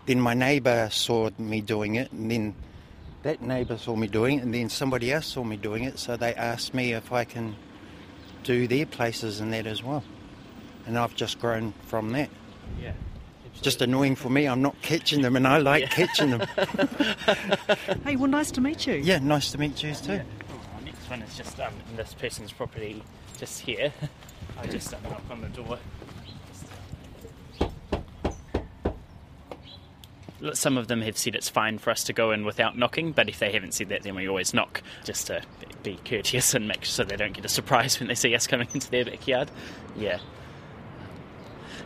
Then 0.06 0.20
my 0.20 0.34
neighbour 0.34 0.90
saw 0.92 1.30
me 1.38 1.62
doing 1.62 1.96
it, 1.96 2.12
and 2.12 2.30
then 2.30 2.56
that 3.24 3.42
neighbour 3.42 3.78
saw 3.78 3.96
me 3.96 4.08
doing 4.08 4.40
it, 4.40 4.44
and 4.44 4.54
then 4.54 4.70
somebody 4.70 5.12
else 5.12 5.28
saw 5.28 5.44
me 5.44 5.58
doing 5.58 5.84
it, 5.86 5.98
so 5.98 6.18
they 6.18 6.34
asked 6.36 6.74
me 6.74 6.94
if 6.94 7.12
I 7.12 7.24
can 7.24 7.56
do 8.44 8.68
their 8.68 8.86
places 8.86 9.40
and 9.40 9.54
that 9.54 9.66
as 9.66 9.82
well. 9.82 10.04
And 10.86 10.98
I've 10.98 11.16
just 11.16 11.40
grown 11.40 11.74
from 11.88 12.12
that. 12.12 12.30
Yeah. 12.82 12.92
Just 13.62 13.82
annoying 13.82 14.16
for 14.16 14.30
me, 14.30 14.46
I'm 14.46 14.62
not 14.62 14.82
catching 14.82 15.22
them, 15.22 15.36
and 15.36 15.48
I 15.48 15.58
like 15.60 15.90
catching 15.90 16.32
them. 16.32 16.48
Hey, 18.04 18.18
well, 18.18 18.30
nice 18.30 18.52
to 18.52 18.62
meet 18.62 18.86
you. 18.86 18.96
Yeah, 18.96 19.20
nice 19.20 19.52
to 19.52 19.58
meet 19.58 19.82
you 19.82 19.94
too. 19.94 20.12
Our 20.12 20.18
next 20.18 20.43
one 21.14 21.22
is 21.22 21.38
just 21.38 21.60
um, 21.60 21.74
in 21.92 21.96
this 21.96 22.16
person's 22.16 22.52
property, 22.52 23.04
just 23.38 23.60
here. 23.62 23.94
I 24.60 24.66
just 24.66 24.96
um, 24.96 25.04
knock 25.04 25.22
on 25.30 25.42
the 25.42 25.50
door. 25.50 25.78
Some 30.54 30.76
of 30.76 30.88
them 30.88 31.02
have 31.04 31.16
said 31.16 31.36
it's 31.36 31.50
fine 31.50 31.78
for 31.78 31.92
us 31.92 32.04
to 32.06 32.14
go 32.14 32.32
in 32.32 32.44
without 32.44 32.76
knocking, 32.76 33.12
but 33.12 33.30
if 33.30 33.38
they 33.38 33.52
haven't 33.52 33.76
said 33.76 33.90
that, 33.90 34.02
then 34.02 34.16
we 34.16 34.28
always 34.28 34.56
knock 34.56 34.82
just 35.04 35.28
to 35.28 35.44
be 35.84 36.00
courteous 36.04 36.56
and 36.56 36.68
make 36.68 36.84
sure 36.84 37.06
they 37.06 37.16
don't 37.16 37.34
get 37.34 37.46
a 37.46 37.50
surprise 37.50 38.00
when 38.00 38.08
they 38.08 38.16
see 38.16 38.34
us 38.34 38.48
coming 38.48 38.68
into 38.74 38.90
their 38.90 39.06
backyard. 39.06 39.52
Yeah. 39.96 40.20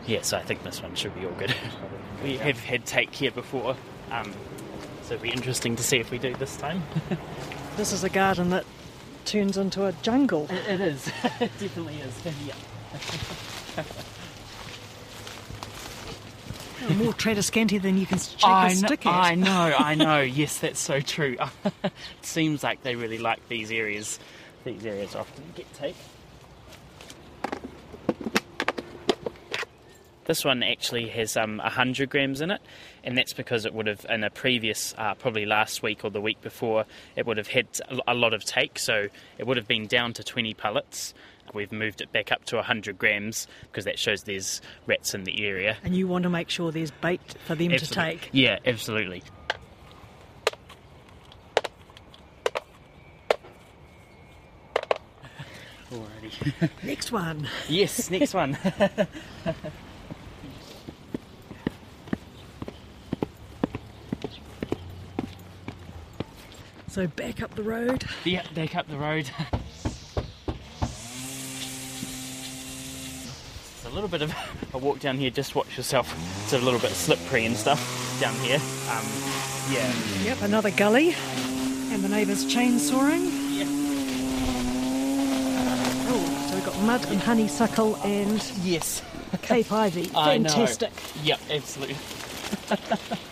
Yeah, 0.08 0.22
so 0.22 0.38
I 0.38 0.42
think 0.42 0.64
this 0.64 0.82
one 0.82 0.96
should 0.96 1.14
be 1.16 1.26
all 1.26 1.34
good. 1.34 1.54
we 2.24 2.38
have 2.38 2.60
had 2.60 2.86
take 2.86 3.14
here 3.14 3.32
before, 3.32 3.76
um, 4.10 4.34
so 5.04 5.16
it'll 5.16 5.24
be 5.24 5.32
interesting 5.32 5.76
to 5.76 5.84
see 5.84 5.98
if 5.98 6.12
we 6.12 6.18
do 6.18 6.34
this 6.36 6.56
time. 6.56 6.82
This 7.78 7.94
is 7.94 8.04
a 8.04 8.10
garden 8.10 8.50
that 8.50 8.66
turns 9.28 9.58
into 9.58 9.86
a 9.86 9.92
jungle. 10.02 10.48
It 10.50 10.82
is. 10.82 11.08
it 11.40 11.52
definitely 11.60 12.00
is. 12.00 12.22
Yeah. 13.78 13.84
More 16.96 17.12
Tradescantia 17.14 17.82
than 17.82 17.98
you 17.98 18.06
can 18.06 18.18
shake 18.18 18.44
I 18.46 18.68
a 18.70 18.76
know, 18.76 18.88
stick 18.88 19.06
at. 19.06 19.14
I 19.14 19.36
know, 19.36 19.76
I 19.78 19.94
know. 19.96 20.22
Yes, 20.22 20.60
that's 20.60 20.80
so 20.80 21.00
true. 21.02 21.38
it 21.84 21.92
seems 22.22 22.64
like 22.64 22.82
they 22.84 22.96
really 22.96 23.18
like 23.18 23.46
these 23.50 23.72
areas. 23.72 24.20
These 24.64 24.86
areas 24.86 25.14
often 25.14 25.44
get 25.56 25.72
take. 25.74 25.96
This 30.28 30.44
one 30.44 30.62
actually 30.62 31.08
has 31.08 31.38
um, 31.38 31.58
100 31.60 32.10
grams 32.10 32.42
in 32.42 32.52
it, 32.52 32.60
and 33.02 33.18
that's 33.18 33.32
because 33.32 33.66
it 33.66 33.74
would 33.74 33.88
have, 33.88 34.06
in 34.10 34.26
a 34.26 34.30
previous, 34.30 34.94
uh, 34.98 35.14
probably 35.14 35.46
last 35.46 35.82
week 35.82 36.04
or 36.04 36.12
the 36.12 36.20
week 36.20 36.42
before, 36.42 36.84
it 37.16 37.26
would 37.26 37.38
have 37.38 37.48
had 37.48 37.66
a 38.06 38.14
lot 38.14 38.34
of 38.34 38.44
take, 38.44 38.78
so 38.78 39.08
it 39.38 39.48
would 39.48 39.56
have 39.56 39.70
been 39.70 39.88
down 39.88 40.12
to 40.14 40.26
20 40.26 40.54
pellets. 40.54 41.14
We've 41.54 41.72
moved 41.72 42.02
it 42.02 42.12
back 42.12 42.34
up 42.34 42.44
to 42.46 42.58
100 42.58 42.98
grams 42.98 43.48
because 43.62 43.86
that 43.86 43.98
shows 43.98 44.24
there's 44.24 44.60
rats 44.86 45.14
in 45.14 45.24
the 45.24 45.46
area. 45.46 45.78
And 45.82 45.96
you 45.96 46.10
want 46.10 46.24
to 46.24 46.30
make 46.30 46.50
sure 46.50 46.74
there's 46.74 46.92
bait 46.92 47.22
for 47.46 47.56
them 47.56 47.72
to 47.72 47.88
take. 47.88 48.30
Yeah, 48.34 48.60
absolutely. 48.66 49.24
Alrighty. 55.90 56.70
Next 56.84 57.14
one. 57.14 57.48
yes, 57.70 58.10
next 58.12 58.34
one. 58.34 58.58
So 66.98 67.06
back 67.06 67.44
up 67.44 67.54
the 67.54 67.62
road. 67.62 68.06
yeah, 68.24 68.42
back 68.56 68.76
up 68.76 68.88
the 68.88 68.98
road. 68.98 69.30
It's 73.72 73.86
a 73.86 73.90
little 73.92 74.10
bit 74.10 74.24
of 74.24 74.34
a 74.74 74.80
walk 74.80 75.00
down 75.00 75.20
here. 75.20 75.30
Just 75.30 75.54
watch 75.54 75.78
yourself. 75.78 76.12
It's 76.44 76.54
a 76.54 76.58
little 76.58 76.80
bit 76.80 76.90
slippery 76.90 77.46
and 77.46 77.56
stuff 77.56 77.80
down 78.20 78.34
here. 78.38 78.58
Um, 78.90 79.06
yeah. 79.72 79.94
Yep, 80.24 80.42
another 80.42 80.72
gully. 80.72 81.14
And 81.92 82.04
the 82.04 82.10
neighbours 82.10 82.46
chainsawing. 82.46 83.30
Yeah. 83.56 83.66
Oh, 86.10 86.48
so 86.50 86.56
we've 86.56 86.66
got 86.66 86.82
mud 86.82 87.06
and 87.12 87.22
honeysuckle 87.22 87.98
and 87.98 88.44
Yes. 88.64 89.04
Cape 89.44 89.72
Ivy. 89.72 90.10
I 90.16 90.40
know. 90.40 90.50
Fantastic. 90.50 90.92
Yep, 91.24 91.40
absolutely. 91.52 91.98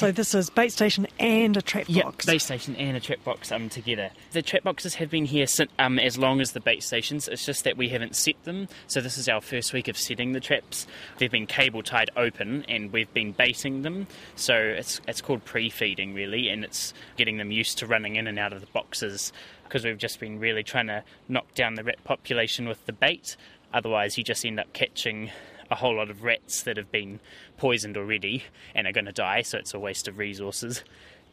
So 0.00 0.10
this 0.10 0.34
is 0.34 0.48
bait 0.48 0.72
station 0.72 1.06
and 1.18 1.54
a 1.58 1.60
trap 1.60 1.84
Yeah, 1.86 2.04
box. 2.04 2.24
bait 2.24 2.38
station 2.38 2.74
and 2.76 2.96
a 2.96 3.00
trap 3.00 3.22
box 3.22 3.52
um, 3.52 3.68
together. 3.68 4.08
The 4.32 4.40
trap 4.40 4.62
boxes 4.62 4.94
have 4.94 5.10
been 5.10 5.26
here 5.26 5.46
sin 5.46 5.68
um, 5.78 5.98
as 5.98 6.16
long 6.16 6.40
as 6.40 6.52
the 6.52 6.60
bait 6.60 6.82
stations. 6.82 7.28
It's 7.28 7.44
just 7.44 7.64
that 7.64 7.76
we 7.76 7.90
haven't 7.90 8.16
set 8.16 8.42
them. 8.44 8.68
So 8.86 9.02
this 9.02 9.18
is 9.18 9.28
our 9.28 9.42
first 9.42 9.74
week 9.74 9.88
of 9.88 9.98
setting 9.98 10.32
the 10.32 10.40
traps. 10.40 10.86
They've 11.18 11.30
been 11.30 11.46
cable 11.46 11.82
tied 11.82 12.08
open, 12.16 12.64
and 12.66 12.90
we've 12.94 13.12
been 13.12 13.32
baiting 13.32 13.82
them. 13.82 14.06
So 14.36 14.56
it's 14.56 15.02
it's 15.06 15.20
called 15.20 15.44
pre-feeding 15.44 16.14
really, 16.14 16.48
and 16.48 16.64
it's 16.64 16.94
getting 17.18 17.36
them 17.36 17.50
used 17.50 17.76
to 17.80 17.86
running 17.86 18.16
in 18.16 18.26
and 18.26 18.38
out 18.38 18.54
of 18.54 18.62
the 18.62 18.68
boxes 18.68 19.34
because 19.64 19.84
we've 19.84 19.98
just 19.98 20.18
been 20.18 20.38
really 20.38 20.62
trying 20.62 20.86
to 20.86 21.04
knock 21.28 21.52
down 21.54 21.74
the 21.74 21.84
rat 21.84 22.02
population 22.04 22.66
with 22.66 22.86
the 22.86 22.94
bait. 22.94 23.36
Otherwise, 23.74 24.16
you 24.16 24.24
just 24.24 24.46
end 24.46 24.58
up 24.58 24.72
catching 24.72 25.30
a 25.70 25.76
whole 25.76 25.94
lot 25.96 26.10
of 26.10 26.24
rats 26.24 26.62
that 26.64 26.76
have 26.76 26.90
been 26.90 27.20
poisoned 27.56 27.96
already 27.96 28.44
and 28.74 28.86
are 28.86 28.92
going 28.92 29.06
to 29.06 29.12
die, 29.12 29.42
so 29.42 29.58
it's 29.58 29.72
a 29.74 29.78
waste 29.78 30.08
of 30.08 30.18
resources. 30.18 30.82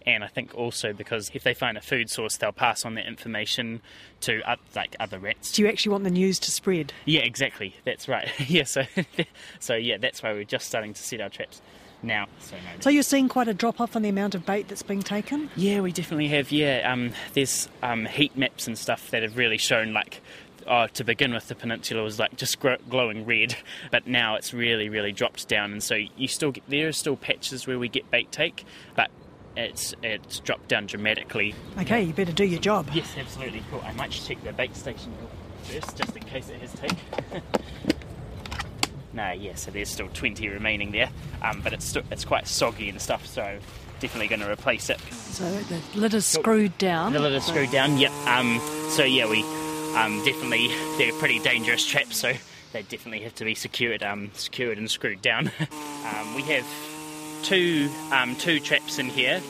and 0.06 0.24
I 0.24 0.28
think 0.28 0.56
also 0.56 0.94
because 0.94 1.32
if 1.34 1.44
they 1.44 1.54
find 1.54 1.78
a 1.78 1.82
food 1.82 2.10
source, 2.10 2.38
they'll 2.38 2.52
pass 2.54 2.86
on 2.86 2.94
that 2.96 3.08
information 3.08 3.82
to 4.22 4.42
uh, 4.50 4.56
like 4.76 4.96
other 5.00 5.20
rats. 5.20 5.52
Do 5.52 5.62
you 5.64 5.68
actually 5.68 5.92
want 5.92 6.04
the 6.06 6.10
news 6.12 6.40
to 6.40 6.52
spread? 6.52 6.94
Yeah, 7.06 7.22
exactly. 7.22 7.76
That's 7.84 8.08
right. 8.08 8.30
yeah, 8.48 8.64
so 8.64 8.84
so 9.60 9.76
yeah, 9.76 9.98
that's 9.98 10.24
why 10.24 10.34
we're 10.34 10.44
just 10.44 10.66
starting 10.68 10.94
to 10.94 11.02
set 11.02 11.20
our 11.20 11.30
traps 11.30 11.62
now. 12.04 12.28
So, 12.40 12.56
no, 12.56 12.62
So 12.80 12.90
you're 12.92 13.02
seeing 13.04 13.28
quite 13.28 13.48
a 13.48 13.54
drop 13.56 13.82
off 13.82 13.96
in 13.96 14.04
the 14.04 14.10
amount 14.10 14.36
of 14.36 14.46
bait 14.46 14.68
that's 14.68 14.84
being 14.84 15.02
taken? 15.02 15.50
yeah, 15.56 15.82
we 15.82 15.92
definitely 15.92 16.28
have. 16.28 16.52
Yeah, 16.52 16.90
um, 16.92 17.12
there's 17.34 17.68
um, 17.82 18.06
heat 18.06 18.38
maps 18.38 18.68
and 18.68 18.78
stuff 18.78 19.10
that 19.12 19.24
have 19.24 19.36
really 19.36 19.58
shown 19.58 19.94
like. 19.94 20.22
Oh, 20.68 20.88
to 20.88 21.04
begin 21.04 21.34
with, 21.34 21.48
the 21.48 21.56
peninsula 21.56 22.04
was 22.04 22.20
like 22.20 22.36
just 22.36 22.58
glowing 22.90 23.26
red, 23.26 23.56
but 23.92 24.06
now 24.08 24.36
it's 24.36 24.54
really, 24.54 24.90
really 24.90 25.12
dropped 25.12 25.48
down, 25.48 25.72
and 25.72 25.82
so 25.82 25.96
you 25.96 26.28
still 26.28 26.52
get 26.52 26.64
there 26.68 26.90
are 26.90 26.94
still 26.94 27.16
patches 27.16 27.66
where 27.68 27.80
we 27.80 27.88
get 27.88 28.10
bait 28.12 28.32
take, 28.32 28.66
but 28.96 29.10
it's 29.56 29.94
it's 30.04 30.40
dropped 30.40 30.68
down 30.68 30.86
dramatically. 30.86 31.56
Okay, 31.80 32.04
you 32.04 32.14
better 32.14 32.32
do 32.32 32.46
your 32.46 32.60
job. 32.60 32.90
Yes, 32.94 33.14
absolutely. 33.18 33.64
Cool. 33.72 33.82
I 33.86 33.94
might 33.94 34.12
check 34.12 34.44
the 34.44 34.54
bait 34.54 34.76
station 34.76 35.14
first, 35.64 35.98
just 35.98 36.16
in 36.16 36.24
case 36.24 36.50
it 36.50 36.62
has 36.62 36.74
take. 36.74 36.98
no, 39.14 39.32
yeah, 39.32 39.56
so 39.56 39.72
there's 39.72 39.90
still 39.90 40.10
20 40.14 40.48
remaining 40.50 40.92
there, 40.92 41.10
um, 41.42 41.62
but 41.62 41.74
it's 41.74 41.86
still, 41.86 42.04
it's 42.12 42.26
quite 42.26 42.48
soggy 42.48 42.90
and 42.90 43.02
stuff, 43.02 43.26
so 43.26 43.60
definitely 44.00 44.28
going 44.28 44.42
to 44.42 44.50
replace 44.50 44.90
it. 44.90 45.00
So 45.12 45.50
the 45.50 45.82
lid 45.96 46.14
is 46.14 46.26
screwed 46.26 46.78
down. 46.78 47.14
The 47.14 47.20
lid 47.20 47.34
is 47.34 47.46
screwed 47.46 47.72
down, 47.72 47.98
yep. 47.98 48.12
Um, 48.28 48.60
so 48.90 49.04
yeah, 49.04 49.28
we 49.28 49.44
um, 49.98 50.24
definitely, 50.24 50.68
they're 50.98 51.14
pretty 51.14 51.40
dangerous 51.40 51.86
traps, 51.86 52.18
so 52.18 52.34
they 52.72 52.84
definitely 52.84 53.22
have 53.22 53.34
to 53.36 53.46
be 53.46 53.56
secured, 53.56 54.04
um, 54.04 54.30
secured 54.36 54.78
and 54.78 54.90
screwed 54.92 55.22
down. 55.22 55.52
um, 55.60 56.36
we 56.36 56.44
have 56.44 56.66
two, 57.42 57.90
um, 58.12 58.36
two 58.36 58.60
traps 58.60 59.00
in 59.00 59.08
here. 59.08 59.42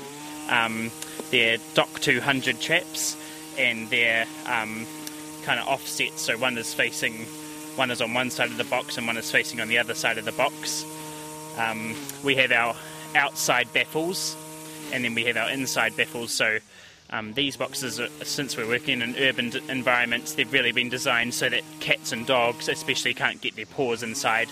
Um, 0.50 0.90
they're 1.32 1.58
DOC 1.74 2.00
200 2.00 2.62
traps, 2.62 3.18
and 3.58 3.90
they're 3.90 4.26
kind 4.46 5.60
of 5.60 5.68
offset. 5.68 6.18
So 6.18 6.38
one 6.38 6.58
is 6.58 6.74
facing, 6.74 7.26
one 7.76 7.92
is 7.92 8.02
on 8.02 8.14
one 8.14 8.30
side 8.30 8.50
of 8.50 8.58
the 8.58 8.64
box, 8.64 8.98
and 8.98 9.06
one 9.06 9.18
is 9.18 9.30
facing 9.30 9.60
on 9.60 9.68
the 9.68 9.78
other 9.78 9.94
side 9.94 10.18
of 10.18 10.24
the 10.24 10.32
box. 10.32 10.86
We 12.24 12.36
have 12.36 12.52
our 12.54 12.74
outside 13.16 13.72
baffles, 13.74 14.38
and 14.94 15.04
then 15.04 15.14
we 15.14 15.26
have 15.26 15.36
our 15.36 15.50
inside 15.50 15.98
baffles. 15.98 16.32
So 16.32 16.60
um, 17.10 17.34
these 17.34 17.58
boxes, 17.58 18.00
are, 18.00 18.10
since 18.24 18.58
we're 18.58 18.68
working 18.68 19.02
in 19.02 19.16
urban 19.18 19.50
d- 19.50 19.62
environments, 19.70 20.34
they've 20.34 20.52
really 20.52 20.72
been 20.72 20.90
designed 20.90 21.34
so 21.34 21.50
that 21.50 21.64
cats 21.80 22.12
and 22.12 22.26
dogs, 22.26 22.68
especially, 22.68 23.14
can't 23.14 23.42
get 23.42 23.56
their 23.56 23.66
paws 23.66 24.04
inside. 24.04 24.50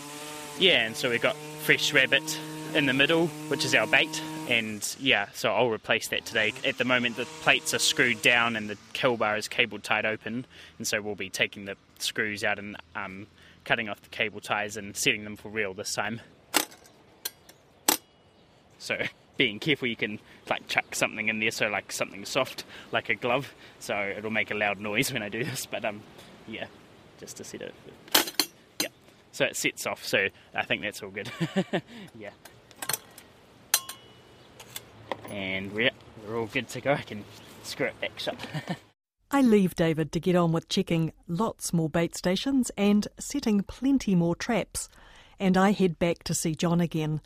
Yeah, 0.58 0.86
and 0.86 0.96
so 0.96 1.10
we've 1.10 1.22
got 1.22 1.36
fresh 1.64 1.94
rabbit 1.94 2.40
in 2.74 2.86
the 2.86 2.94
middle, 2.94 3.28
which 3.50 3.66
is 3.66 3.76
our 3.76 3.88
bait. 3.88 4.22
And 4.48 4.96
yeah, 5.00 5.28
so 5.34 5.52
I'll 5.52 5.70
replace 5.70 6.08
that 6.10 6.26
today. 6.26 6.54
At 6.64 6.78
the 6.78 6.86
moment, 6.86 7.18
the 7.18 7.26
plates 7.26 7.74
are 7.74 7.80
screwed 7.80 8.22
down 8.22 8.56
and 8.56 8.70
the 8.70 8.78
kill 8.94 9.18
bar 9.18 9.38
is 9.38 9.48
cable 9.48 9.80
tied 9.80 10.06
open, 10.06 10.46
and 10.78 10.88
so 10.88 11.02
we'll 11.02 11.16
be 11.16 11.30
taking 11.30 11.66
the 11.66 11.76
screws 12.00 12.44
out 12.44 12.60
and 12.60 12.78
um, 12.96 13.28
cutting 13.64 13.90
off 13.90 14.02
the 14.02 14.10
cable 14.10 14.40
ties 14.40 14.78
and 14.78 14.96
setting 14.96 15.24
them 15.24 15.36
for 15.36 15.50
real 15.50 15.74
this 15.74 15.94
time. 15.94 16.22
So 18.78 18.98
being 19.38 19.60
careful, 19.60 19.88
you 19.88 19.96
can 19.96 20.20
like 20.50 20.68
chuck 20.68 20.96
something 20.96 21.28
in 21.30 21.40
there, 21.40 21.52
so 21.52 21.68
like 21.68 21.92
something 21.92 22.26
soft, 22.26 22.64
like 22.92 23.10
a 23.10 23.16
glove, 23.16 23.54
so 23.80 24.14
it'll 24.18 24.32
make 24.32 24.52
a 24.52 24.56
loud 24.56 24.80
noise 24.80 25.12
when 25.12 25.22
I 25.22 25.30
do 25.30 25.44
this. 25.44 25.66
But 25.66 25.86
um, 25.86 26.02
yeah, 26.48 26.68
just 27.20 27.38
to 27.38 27.44
set 27.44 27.62
it. 27.62 27.74
Yeah, 28.82 28.90
so 29.32 29.46
it 29.46 29.56
sets 29.56 29.86
off. 29.86 30.04
So 30.04 30.28
I 30.54 30.66
think 30.66 30.82
that's 30.82 31.02
all 31.02 31.10
good. 31.10 31.30
yeah. 32.18 32.32
And 35.30 35.74
we're, 35.74 35.92
we're 36.26 36.38
all 36.38 36.46
good 36.46 36.68
to 36.70 36.82
go. 36.82 36.94
I 36.94 37.02
can 37.02 37.24
screw 37.64 37.88
it 37.88 38.00
back 38.00 38.18
shut. 38.20 38.38
I 39.32 39.42
leave 39.42 39.76
David 39.76 40.12
to 40.12 40.20
get 40.20 40.36
on 40.36 40.52
with 40.52 40.70
checking 40.70 41.12
lots 41.28 41.74
more 41.74 41.90
bait 41.90 42.16
stations 42.16 42.72
and 42.78 43.08
setting 43.20 43.64
plenty 43.64 44.16
more 44.16 44.36
traps. 44.36 44.88
And 45.40 45.58
I 45.58 45.72
head 45.72 46.00
back 46.00 46.24
to 46.26 46.34
see 46.34 46.56
John 46.56 46.80
again. 46.80 47.22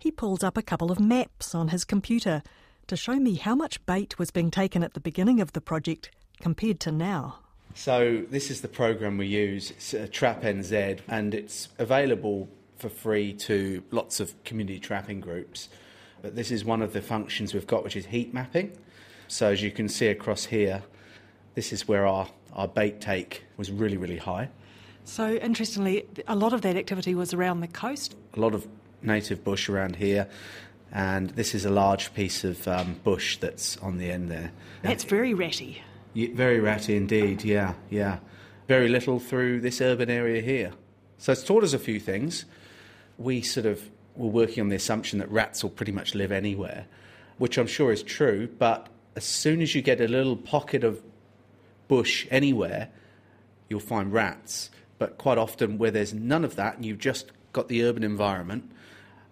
He 0.00 0.10
pulls 0.10 0.42
up 0.42 0.56
a 0.56 0.62
couple 0.62 0.90
of 0.90 0.98
maps 0.98 1.54
on 1.54 1.68
his 1.68 1.84
computer 1.84 2.42
to 2.86 2.96
show 2.96 3.16
me 3.16 3.34
how 3.34 3.54
much 3.54 3.84
bait 3.84 4.18
was 4.18 4.30
being 4.30 4.50
taken 4.50 4.82
at 4.82 4.94
the 4.94 5.00
beginning 5.00 5.40
of 5.42 5.52
the 5.52 5.60
project 5.60 6.10
compared 6.40 6.80
to 6.80 6.90
now. 6.90 7.40
So 7.74 8.24
this 8.30 8.50
is 8.50 8.62
the 8.62 8.68
program 8.68 9.18
we 9.18 9.26
use. 9.26 9.70
It's 9.72 9.94
Trap 10.10 10.40
NZ, 10.40 11.00
and 11.06 11.34
it's 11.34 11.68
available 11.78 12.48
for 12.78 12.88
free 12.88 13.34
to 13.34 13.82
lots 13.90 14.20
of 14.20 14.42
community 14.42 14.80
trapping 14.80 15.20
groups. 15.20 15.68
But 16.22 16.34
this 16.34 16.50
is 16.50 16.64
one 16.64 16.80
of 16.80 16.94
the 16.94 17.02
functions 17.02 17.52
we've 17.52 17.66
got, 17.66 17.84
which 17.84 17.94
is 17.94 18.06
heat 18.06 18.32
mapping. 18.32 18.72
So 19.28 19.50
as 19.50 19.62
you 19.62 19.70
can 19.70 19.86
see 19.86 20.06
across 20.06 20.46
here, 20.46 20.82
this 21.54 21.74
is 21.74 21.86
where 21.86 22.06
our, 22.06 22.26
our 22.54 22.68
bait 22.68 23.02
take 23.02 23.44
was 23.58 23.70
really, 23.70 23.98
really 23.98 24.16
high. 24.16 24.48
So, 25.04 25.34
interestingly, 25.34 26.06
a 26.28 26.36
lot 26.36 26.52
of 26.52 26.62
that 26.62 26.76
activity 26.76 27.14
was 27.14 27.34
around 27.34 27.60
the 27.60 27.68
coast. 27.68 28.16
A 28.34 28.40
lot 28.40 28.54
of 28.54 28.68
native 29.02 29.44
bush 29.44 29.68
around 29.68 29.96
here, 29.96 30.28
and 30.92 31.30
this 31.30 31.54
is 31.54 31.64
a 31.64 31.70
large 31.70 32.12
piece 32.14 32.44
of 32.44 32.66
um, 32.66 33.00
bush 33.04 33.36
that's 33.38 33.76
on 33.78 33.98
the 33.98 34.10
end 34.10 34.30
there. 34.30 34.52
That's 34.82 35.04
very 35.04 35.34
ratty. 35.34 35.82
Yeah, 36.14 36.28
very 36.34 36.60
ratty 36.60 36.96
indeed, 36.96 37.44
yeah, 37.44 37.74
yeah. 37.88 38.18
Very 38.66 38.88
little 38.88 39.18
through 39.18 39.60
this 39.60 39.80
urban 39.80 40.10
area 40.10 40.42
here. 40.42 40.72
So 41.18 41.32
it's 41.32 41.44
taught 41.44 41.64
us 41.64 41.72
a 41.72 41.78
few 41.78 42.00
things. 42.00 42.44
We 43.18 43.42
sort 43.42 43.66
of 43.66 43.82
were 44.16 44.28
working 44.28 44.62
on 44.62 44.68
the 44.68 44.76
assumption 44.76 45.18
that 45.18 45.30
rats 45.30 45.62
will 45.62 45.70
pretty 45.70 45.92
much 45.92 46.14
live 46.14 46.32
anywhere, 46.32 46.86
which 47.38 47.58
I'm 47.58 47.66
sure 47.66 47.92
is 47.92 48.02
true, 48.02 48.48
but 48.58 48.88
as 49.16 49.24
soon 49.24 49.60
as 49.60 49.74
you 49.74 49.82
get 49.82 50.00
a 50.00 50.08
little 50.08 50.36
pocket 50.36 50.84
of 50.84 51.02
bush 51.88 52.26
anywhere, 52.30 52.88
you'll 53.68 53.80
find 53.80 54.12
rats. 54.12 54.70
But 54.98 55.18
quite 55.18 55.38
often, 55.38 55.78
where 55.78 55.90
there's 55.90 56.12
none 56.12 56.44
of 56.44 56.56
that 56.56 56.76
and 56.76 56.84
you've 56.84 56.98
just 56.98 57.32
got 57.52 57.68
the 57.68 57.84
urban 57.84 58.04
environment, 58.04 58.70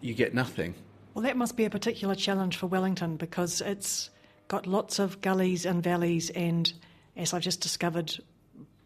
you 0.00 0.14
get 0.14 0.34
nothing. 0.34 0.74
Well, 1.14 1.22
that 1.24 1.36
must 1.36 1.56
be 1.56 1.64
a 1.64 1.70
particular 1.70 2.14
challenge 2.14 2.56
for 2.56 2.66
Wellington 2.66 3.16
because 3.16 3.60
it's 3.60 4.10
got 4.48 4.66
lots 4.66 4.98
of 4.98 5.20
gullies 5.20 5.66
and 5.66 5.82
valleys, 5.82 6.30
and 6.30 6.72
as 7.16 7.34
I've 7.34 7.42
just 7.42 7.60
discovered, 7.60 8.18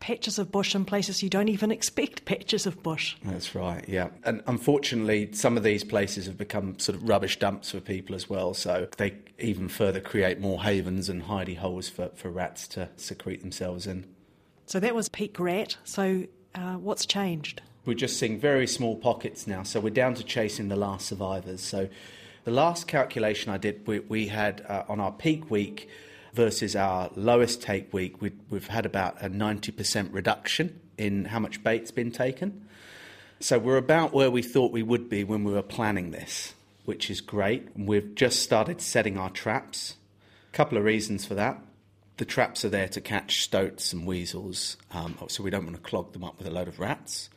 patches 0.01 0.39
of 0.39 0.51
bush 0.51 0.75
in 0.75 0.85
places 0.85 1.23
you 1.23 1.31
don't 1.31 1.49
even 1.49 1.71
expect 1.79 2.25
patches 2.25 2.67
of 2.67 2.83
bush. 2.83 3.17
That's 3.25 3.55
right, 3.55 3.85
yeah. 3.89 4.09
And 4.25 4.43
unfortunately, 4.47 5.31
some 5.33 5.57
of 5.57 5.63
these 5.63 5.85
places 5.85 6.27
have 6.27 6.37
become 6.37 6.79
sort 6.79 6.97
of 6.97 7.09
rubbish 7.09 7.39
dumps 7.39 7.71
for 7.71 7.81
people 7.81 8.15
as 8.17 8.29
well, 8.29 8.55
so 8.55 8.89
they 8.97 9.15
even 9.39 9.69
further 9.69 10.01
create 10.01 10.41
more 10.41 10.63
havens 10.63 11.09
and 11.09 11.23
hidey 11.25 11.57
holes 11.57 11.89
for, 11.89 12.09
for 12.15 12.31
rats 12.31 12.67
to 12.69 12.89
secrete 12.97 13.41
themselves 13.43 13.87
in. 13.87 14.07
So 14.67 14.81
that 14.81 14.95
was 14.95 15.09
peak 15.09 15.39
rat. 15.39 15.77
So 15.85 16.25
uh, 16.55 16.75
what's 16.75 17.07
changed? 17.07 17.63
We're 17.85 17.95
just 17.95 18.17
seeing 18.17 18.39
very 18.39 18.69
small 18.69 18.95
pockets 18.95 19.49
now, 19.49 19.65
so 19.65 19.81
we're 19.81 19.91
down 19.91 20.15
to 20.15 20.23
chasing 20.23 20.69
the 20.69 20.77
last 20.77 21.07
survivors. 21.07 21.61
So 21.61 21.89
the 22.45 22.53
last 22.53 22.87
calculation 22.87 23.53
I 23.53 23.59
did, 23.59 23.85
we, 23.89 23.99
we 23.99 24.29
had 24.29 24.65
uh, 24.69 24.85
on 24.89 25.01
our 25.01 25.11
peak 25.11 25.51
week 25.51 25.89
versus 26.33 26.77
our 26.77 27.11
lowest 27.17 27.61
take 27.61 27.93
week, 27.93 28.23
we, 28.23 28.33
we've 28.51 28.69
had 28.69 28.87
about 28.87 29.21
a 29.21 29.29
90% 29.29 30.13
reduction 30.13 30.81
in 30.97 31.25
how 31.25 31.41
much 31.41 31.65
bait's 31.65 31.91
been 31.91 32.13
taken. 32.13 32.67
So 33.41 33.59
we're 33.59 33.79
about 33.79 34.13
where 34.13 34.31
we 34.31 34.43
thought 34.43 34.71
we 34.71 34.85
would 34.85 35.09
be 35.09 35.25
when 35.25 35.43
we 35.43 35.53
were 35.53 35.63
planning 35.63 36.13
this, 36.13 36.55
which 36.85 37.11
is 37.11 37.21
great. 37.21 37.69
We've 37.77 38.15
just 38.15 38.43
started 38.43 38.81
setting 38.81 39.19
our 39.19 39.31
traps. 39.31 39.97
A 40.53 40.57
couple 40.57 40.79
of 40.79 40.85
reasons 40.85 41.27
for 41.27 41.35
that. 41.35 41.61
The 42.19 42.25
traps 42.25 42.65
are 42.65 42.69
there 42.69 42.89
to 42.89 43.01
catch 43.01 43.43
stoats 43.43 43.93
and 43.93 44.07
weasels, 44.07 44.77
um, 44.93 45.19
so 45.27 45.43
we 45.43 45.51
don't 45.51 45.65
want 45.65 45.75
to 45.75 45.83
clog 45.83 46.13
them 46.13 46.23
up 46.23 46.39
with 46.39 46.47
a 46.47 46.51
load 46.53 46.69
of 46.69 46.79
rats. 46.79 47.29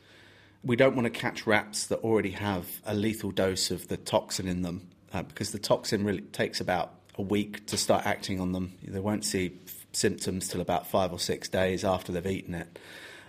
We 0.66 0.74
don't 0.74 0.96
want 0.96 1.04
to 1.04 1.10
catch 1.10 1.46
rats 1.46 1.86
that 1.86 2.00
already 2.00 2.32
have 2.32 2.66
a 2.84 2.92
lethal 2.92 3.30
dose 3.30 3.70
of 3.70 3.86
the 3.86 3.96
toxin 3.96 4.48
in 4.48 4.62
them, 4.62 4.88
uh, 5.12 5.22
because 5.22 5.52
the 5.52 5.60
toxin 5.60 6.04
really 6.04 6.22
takes 6.22 6.60
about 6.60 6.92
a 7.16 7.22
week 7.22 7.66
to 7.66 7.76
start 7.76 8.04
acting 8.04 8.40
on 8.40 8.50
them. 8.50 8.72
They 8.82 8.98
won't 8.98 9.24
see 9.24 9.60
f- 9.64 9.86
symptoms 9.92 10.48
till 10.48 10.60
about 10.60 10.88
five 10.88 11.12
or 11.12 11.20
six 11.20 11.48
days 11.48 11.84
after 11.84 12.10
they've 12.10 12.26
eaten 12.26 12.52
it. 12.52 12.80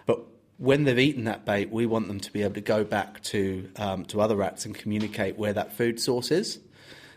But 0.07 0.21
when 0.57 0.85
they've 0.85 0.97
eaten 0.97 1.25
that 1.25 1.45
bait, 1.45 1.69
we 1.69 1.85
want 1.85 2.07
them 2.07 2.19
to 2.21 2.33
be 2.33 2.41
able 2.41 2.55
to 2.55 2.61
go 2.61 2.83
back 2.83 3.21
to 3.25 3.69
um, 3.75 4.05
to 4.05 4.19
other 4.19 4.35
rats 4.35 4.65
and 4.65 4.73
communicate 4.73 5.37
where 5.37 5.53
that 5.53 5.73
food 5.73 5.99
source 5.99 6.31
is. 6.31 6.59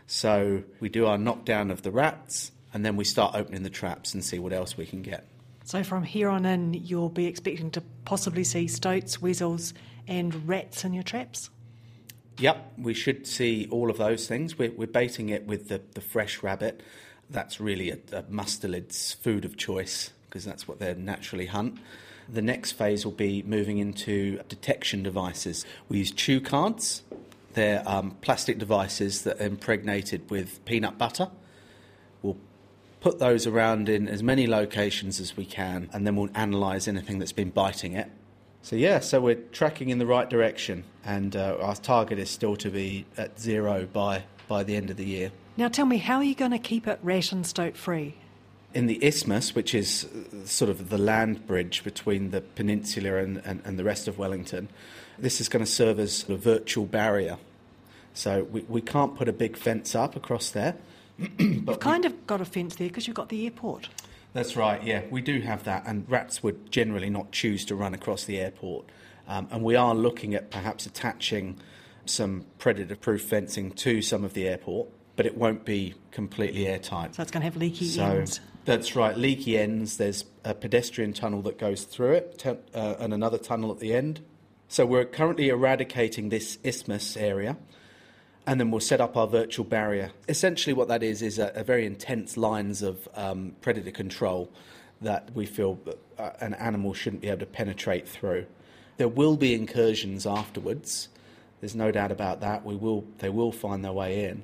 So 0.06 0.64
we 0.80 0.90
do 0.90 1.06
our 1.06 1.16
knockdown 1.16 1.70
of 1.70 1.80
the 1.80 1.90
rats, 1.90 2.52
and 2.74 2.84
then 2.84 2.96
we 2.96 3.04
start 3.04 3.34
opening 3.34 3.62
the 3.62 3.70
traps 3.70 4.12
and 4.12 4.22
see 4.22 4.38
what 4.38 4.52
else 4.52 4.76
we 4.76 4.84
can 4.84 5.00
get. 5.00 5.26
So 5.64 5.82
from 5.82 6.02
here 6.02 6.28
on 6.28 6.44
in, 6.44 6.74
you'll 6.74 7.08
be 7.08 7.24
expecting 7.24 7.70
to 7.70 7.82
possibly 8.04 8.44
see 8.44 8.68
stoats, 8.68 9.22
weasels, 9.22 9.72
and 10.06 10.48
rats 10.48 10.84
in 10.84 10.92
your 10.92 11.02
traps. 11.02 11.50
Yep, 12.38 12.72
we 12.78 12.94
should 12.94 13.26
see 13.26 13.68
all 13.70 13.90
of 13.90 13.98
those 13.98 14.26
things. 14.26 14.58
We're, 14.58 14.72
we're 14.72 14.86
baiting 14.86 15.28
it 15.28 15.46
with 15.46 15.68
the, 15.68 15.82
the 15.94 16.00
fresh 16.00 16.42
rabbit. 16.42 16.82
That's 17.28 17.60
really 17.60 17.90
a, 17.90 17.98
a 18.12 18.24
mustelid's 18.28 19.12
food 19.14 19.44
of 19.44 19.56
choice 19.56 20.12
because 20.26 20.44
that's 20.44 20.66
what 20.66 20.78
they 20.78 20.94
naturally 20.94 21.46
hunt. 21.46 21.78
The 22.28 22.42
next 22.42 22.72
phase 22.72 23.04
will 23.04 23.12
be 23.12 23.42
moving 23.42 23.78
into 23.78 24.40
detection 24.48 25.02
devices. 25.02 25.66
We 25.88 25.98
use 25.98 26.12
chew 26.12 26.40
cards. 26.40 27.02
They're 27.54 27.82
um, 27.86 28.12
plastic 28.20 28.58
devices 28.58 29.22
that 29.22 29.40
are 29.40 29.46
impregnated 29.46 30.30
with 30.30 30.64
peanut 30.64 30.96
butter. 30.96 31.28
We'll 32.22 32.38
put 33.00 33.18
those 33.18 33.46
around 33.46 33.88
in 33.88 34.08
as 34.08 34.22
many 34.22 34.46
locations 34.46 35.18
as 35.18 35.36
we 35.36 35.44
can, 35.44 35.90
and 35.92 36.06
then 36.06 36.14
we'll 36.14 36.30
analyse 36.34 36.86
anything 36.86 37.18
that's 37.18 37.32
been 37.32 37.50
biting 37.50 37.94
it. 37.94 38.08
So, 38.62 38.76
yeah, 38.76 39.00
so 39.00 39.20
we're 39.20 39.36
tracking 39.36 39.88
in 39.88 39.98
the 39.98 40.06
right 40.06 40.28
direction, 40.28 40.84
and 41.04 41.34
uh, 41.34 41.56
our 41.60 41.74
target 41.76 42.18
is 42.18 42.30
still 42.30 42.56
to 42.56 42.70
be 42.70 43.06
at 43.16 43.40
zero 43.40 43.86
by, 43.90 44.24
by 44.48 44.64
the 44.64 44.76
end 44.76 44.90
of 44.90 44.96
the 44.96 45.04
year. 45.04 45.32
Now, 45.56 45.68
tell 45.68 45.86
me, 45.86 45.96
how 45.96 46.16
are 46.16 46.24
you 46.24 46.34
going 46.34 46.50
to 46.52 46.58
keep 46.58 46.86
it 46.86 46.98
rat 47.02 47.32
and 47.32 47.46
stoat 47.46 47.76
free? 47.76 48.14
In 48.72 48.86
the 48.86 49.02
isthmus, 49.04 49.54
which 49.54 49.74
is 49.74 50.04
uh, 50.04 50.46
sort 50.46 50.70
of 50.70 50.90
the 50.90 50.98
land 50.98 51.46
bridge 51.46 51.82
between 51.82 52.30
the 52.30 52.40
peninsula 52.40 53.16
and, 53.16 53.38
and, 53.44 53.62
and 53.64 53.78
the 53.78 53.84
rest 53.84 54.06
of 54.06 54.18
Wellington, 54.18 54.68
this 55.18 55.40
is 55.40 55.48
going 55.48 55.64
to 55.64 55.70
serve 55.70 55.98
as 55.98 56.28
a 56.28 56.36
virtual 56.36 56.86
barrier. 56.86 57.38
So 58.14 58.44
we, 58.44 58.60
we 58.62 58.80
can't 58.80 59.16
put 59.16 59.28
a 59.28 59.32
big 59.32 59.56
fence 59.56 59.94
up 59.94 60.16
across 60.16 60.50
there. 60.50 60.76
You've 61.38 61.80
kind 61.80 62.04
of 62.04 62.26
got 62.26 62.40
a 62.40 62.44
fence 62.44 62.76
there 62.76 62.88
because 62.88 63.06
you've 63.06 63.16
got 63.16 63.28
the 63.28 63.44
airport. 63.44 63.88
That's 64.32 64.54
right, 64.56 64.82
yeah, 64.82 65.02
we 65.10 65.22
do 65.22 65.40
have 65.40 65.64
that, 65.64 65.84
and 65.86 66.08
rats 66.08 66.42
would 66.42 66.70
generally 66.70 67.10
not 67.10 67.32
choose 67.32 67.64
to 67.66 67.74
run 67.74 67.94
across 67.94 68.24
the 68.24 68.38
airport. 68.40 68.86
Um, 69.26 69.48
and 69.50 69.62
we 69.62 69.74
are 69.76 69.94
looking 69.94 70.34
at 70.34 70.50
perhaps 70.50 70.86
attaching 70.86 71.58
some 72.06 72.46
predator 72.58 72.96
proof 72.96 73.22
fencing 73.22 73.72
to 73.72 74.02
some 74.02 74.24
of 74.24 74.34
the 74.34 74.48
airport, 74.48 74.88
but 75.16 75.26
it 75.26 75.36
won't 75.36 75.64
be 75.64 75.94
completely 76.12 76.66
airtight. 76.66 77.14
So 77.14 77.22
it's 77.22 77.30
going 77.30 77.40
to 77.42 77.44
have 77.44 77.56
leaky 77.56 77.86
So 77.86 78.04
ends. 78.04 78.40
that's 78.64 78.94
right, 78.96 79.16
leaky 79.16 79.58
ends. 79.58 79.96
There's 79.96 80.24
a 80.44 80.54
pedestrian 80.54 81.12
tunnel 81.12 81.42
that 81.42 81.58
goes 81.58 81.84
through 81.84 82.12
it, 82.12 82.38
te- 82.38 82.50
uh, 82.74 82.94
and 83.00 83.12
another 83.12 83.38
tunnel 83.38 83.70
at 83.72 83.80
the 83.80 83.94
end. 83.94 84.20
So 84.68 84.86
we're 84.86 85.04
currently 85.04 85.48
eradicating 85.48 86.28
this 86.28 86.58
isthmus 86.62 87.16
area, 87.16 87.56
and 88.46 88.58
then 88.58 88.70
we'll 88.70 88.80
set 88.80 89.00
up 89.00 89.16
our 89.16 89.26
virtual 89.26 89.64
barrier. 89.64 90.10
Essentially, 90.28 90.72
what 90.72 90.88
that 90.88 91.02
is 91.02 91.22
is 91.22 91.38
a, 91.38 91.52
a 91.54 91.64
very 91.64 91.86
intense 91.86 92.36
lines 92.36 92.82
of 92.82 93.08
um, 93.14 93.54
predator 93.60 93.90
control 93.90 94.50
that 95.00 95.30
we 95.34 95.46
feel 95.46 95.78
uh, 96.18 96.30
an 96.40 96.54
animal 96.54 96.92
shouldn't 96.94 97.22
be 97.22 97.28
able 97.28 97.40
to 97.40 97.46
penetrate 97.46 98.08
through. 98.08 98.46
There 98.96 99.08
will 99.08 99.36
be 99.36 99.54
incursions 99.54 100.26
afterwards. 100.26 101.08
There's 101.60 101.74
no 101.74 101.90
doubt 101.90 102.12
about 102.12 102.40
that. 102.40 102.64
We 102.64 102.76
will, 102.76 103.04
they 103.18 103.30
will 103.30 103.52
find 103.52 103.84
their 103.84 103.92
way 103.92 104.24
in. 104.24 104.42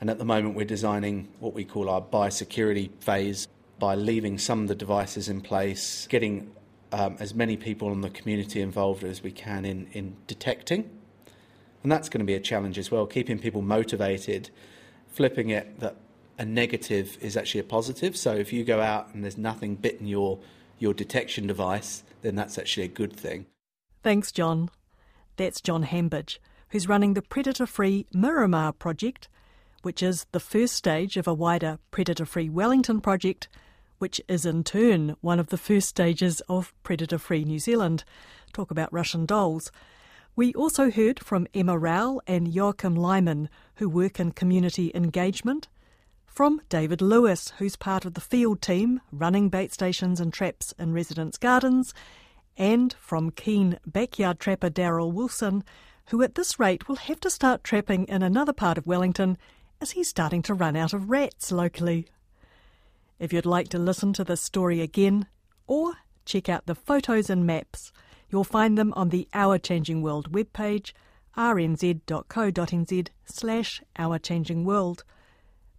And 0.00 0.08
at 0.08 0.18
the 0.18 0.24
moment, 0.24 0.54
we're 0.54 0.64
designing 0.64 1.28
what 1.40 1.52
we 1.52 1.64
call 1.64 1.90
our 1.90 2.00
biosecurity 2.00 2.90
phase 3.00 3.46
by 3.78 3.94
leaving 3.94 4.38
some 4.38 4.62
of 4.62 4.68
the 4.68 4.74
devices 4.74 5.28
in 5.28 5.40
place, 5.42 6.06
getting 6.08 6.50
um, 6.92 7.16
as 7.20 7.34
many 7.34 7.56
people 7.56 7.92
in 7.92 8.00
the 8.00 8.10
community 8.10 8.60
involved 8.60 9.04
as 9.04 9.22
we 9.22 9.30
can 9.30 9.64
in, 9.64 9.88
in 9.92 10.16
detecting. 10.26 10.88
And 11.82 11.90
that's 11.90 12.08
going 12.08 12.20
to 12.20 12.26
be 12.26 12.34
a 12.34 12.40
challenge 12.40 12.78
as 12.78 12.90
well, 12.90 13.06
keeping 13.06 13.38
people 13.38 13.62
motivated, 13.62 14.50
flipping 15.08 15.50
it 15.50 15.80
that 15.80 15.96
a 16.38 16.44
negative 16.44 17.18
is 17.20 17.36
actually 17.36 17.60
a 17.60 17.64
positive. 17.64 18.16
So 18.16 18.34
if 18.34 18.52
you 18.52 18.64
go 18.64 18.80
out 18.80 19.14
and 19.14 19.22
there's 19.22 19.38
nothing 19.38 19.76
bitten 19.76 20.06
your, 20.06 20.38
your 20.78 20.94
detection 20.94 21.46
device, 21.46 22.02
then 22.22 22.34
that's 22.34 22.58
actually 22.58 22.84
a 22.84 22.88
good 22.88 23.14
thing. 23.14 23.46
Thanks, 24.02 24.32
John. 24.32 24.70
That's 25.36 25.60
John 25.60 25.84
Hambidge, 25.84 26.38
who's 26.70 26.88
running 26.88 27.14
the 27.14 27.22
Predator 27.22 27.66
Free 27.66 28.06
Miramar 28.12 28.72
project, 28.72 29.28
which 29.82 30.02
is 30.02 30.26
the 30.32 30.40
first 30.40 30.74
stage 30.74 31.16
of 31.16 31.26
a 31.26 31.34
wider 31.34 31.78
Predator 31.90 32.26
Free 32.26 32.48
Wellington 32.48 33.00
project, 33.00 33.48
which 33.98 34.20
is 34.28 34.46
in 34.46 34.64
turn 34.64 35.16
one 35.20 35.38
of 35.38 35.48
the 35.48 35.58
first 35.58 35.88
stages 35.88 36.40
of 36.48 36.72
Predator 36.82 37.18
Free 37.18 37.44
New 37.44 37.58
Zealand. 37.58 38.04
Talk 38.52 38.70
about 38.70 38.92
Russian 38.92 39.26
dolls. 39.26 39.70
We 40.36 40.54
also 40.54 40.90
heard 40.90 41.20
from 41.20 41.46
Emma 41.52 41.76
Rowell 41.76 42.22
and 42.26 42.48
Joachim 42.48 42.94
Lyman, 42.94 43.48
who 43.76 43.88
work 43.88 44.20
in 44.20 44.32
community 44.32 44.92
engagement, 44.94 45.68
from 46.24 46.60
David 46.68 47.02
Lewis, 47.02 47.52
who's 47.58 47.76
part 47.76 48.04
of 48.04 48.14
the 48.14 48.20
field 48.20 48.62
team 48.62 49.00
running 49.12 49.48
bait 49.48 49.72
stations 49.72 50.20
and 50.20 50.32
traps 50.32 50.72
in 50.78 50.92
residents' 50.92 51.36
gardens, 51.36 51.92
and 52.56 52.94
from 53.00 53.30
keen 53.30 53.78
backyard 53.84 54.38
trapper 54.38 54.70
Daryl 54.70 55.12
Wilson, 55.12 55.64
who 56.10 56.22
at 56.22 56.36
this 56.36 56.58
rate 56.58 56.88
will 56.88 56.96
have 56.96 57.20
to 57.20 57.30
start 57.30 57.64
trapping 57.64 58.04
in 58.04 58.22
another 58.22 58.52
part 58.52 58.78
of 58.78 58.86
Wellington 58.86 59.36
as 59.80 59.92
he's 59.92 60.08
starting 60.08 60.42
to 60.42 60.54
run 60.54 60.76
out 60.76 60.92
of 60.92 61.10
rats 61.10 61.50
locally. 61.50 62.06
If 63.18 63.32
you'd 63.32 63.46
like 63.46 63.68
to 63.70 63.78
listen 63.78 64.12
to 64.14 64.24
this 64.24 64.40
story 64.40 64.80
again 64.80 65.26
or 65.66 65.94
check 66.24 66.48
out 66.48 66.66
the 66.66 66.74
photos 66.74 67.28
and 67.28 67.46
maps, 67.46 67.92
you'll 68.30 68.44
find 68.44 68.78
them 68.78 68.92
on 68.94 69.08
the 69.08 69.28
Our 69.34 69.58
Changing 69.58 70.02
World 70.02 70.32
webpage, 70.32 70.92
rnz.co.nz 71.36 73.08
slash 73.24 73.82
Our 73.96 74.18
Changing 74.18 74.64
World. 74.64 75.04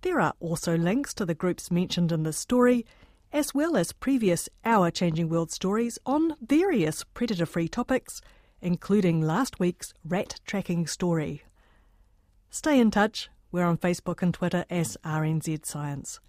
There 0.01 0.19
are 0.19 0.33
also 0.39 0.77
links 0.77 1.13
to 1.15 1.25
the 1.25 1.35
groups 1.35 1.71
mentioned 1.71 2.11
in 2.11 2.23
this 2.23 2.37
story, 2.37 2.85
as 3.31 3.53
well 3.53 3.77
as 3.77 3.93
previous 3.93 4.49
Our 4.65 4.91
Changing 4.91 5.29
World 5.29 5.51
stories 5.51 5.97
on 6.05 6.35
various 6.41 7.03
predator 7.13 7.45
free 7.45 7.67
topics, 7.67 8.21
including 8.61 9.21
last 9.21 9.59
week's 9.59 9.93
rat 10.03 10.39
tracking 10.45 10.87
story. 10.87 11.43
Stay 12.49 12.79
in 12.79 12.91
touch. 12.91 13.29
We're 13.51 13.65
on 13.65 13.77
Facebook 13.77 14.21
and 14.21 14.33
Twitter 14.33 14.65
as 14.69 14.97
RNZ 15.03 15.65
Science. 15.65 16.19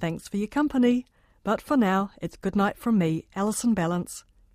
Thanks 0.00 0.28
for 0.28 0.36
your 0.36 0.48
company, 0.48 1.06
but 1.44 1.60
for 1.60 1.76
now, 1.76 2.10
it's 2.20 2.36
good 2.36 2.56
night 2.56 2.78
from 2.78 2.98
me, 2.98 3.26
Alison 3.34 3.74
Ballance. 3.74 4.24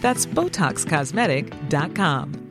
That's 0.00 0.26
BotoxCosmetic.com. 0.26 2.45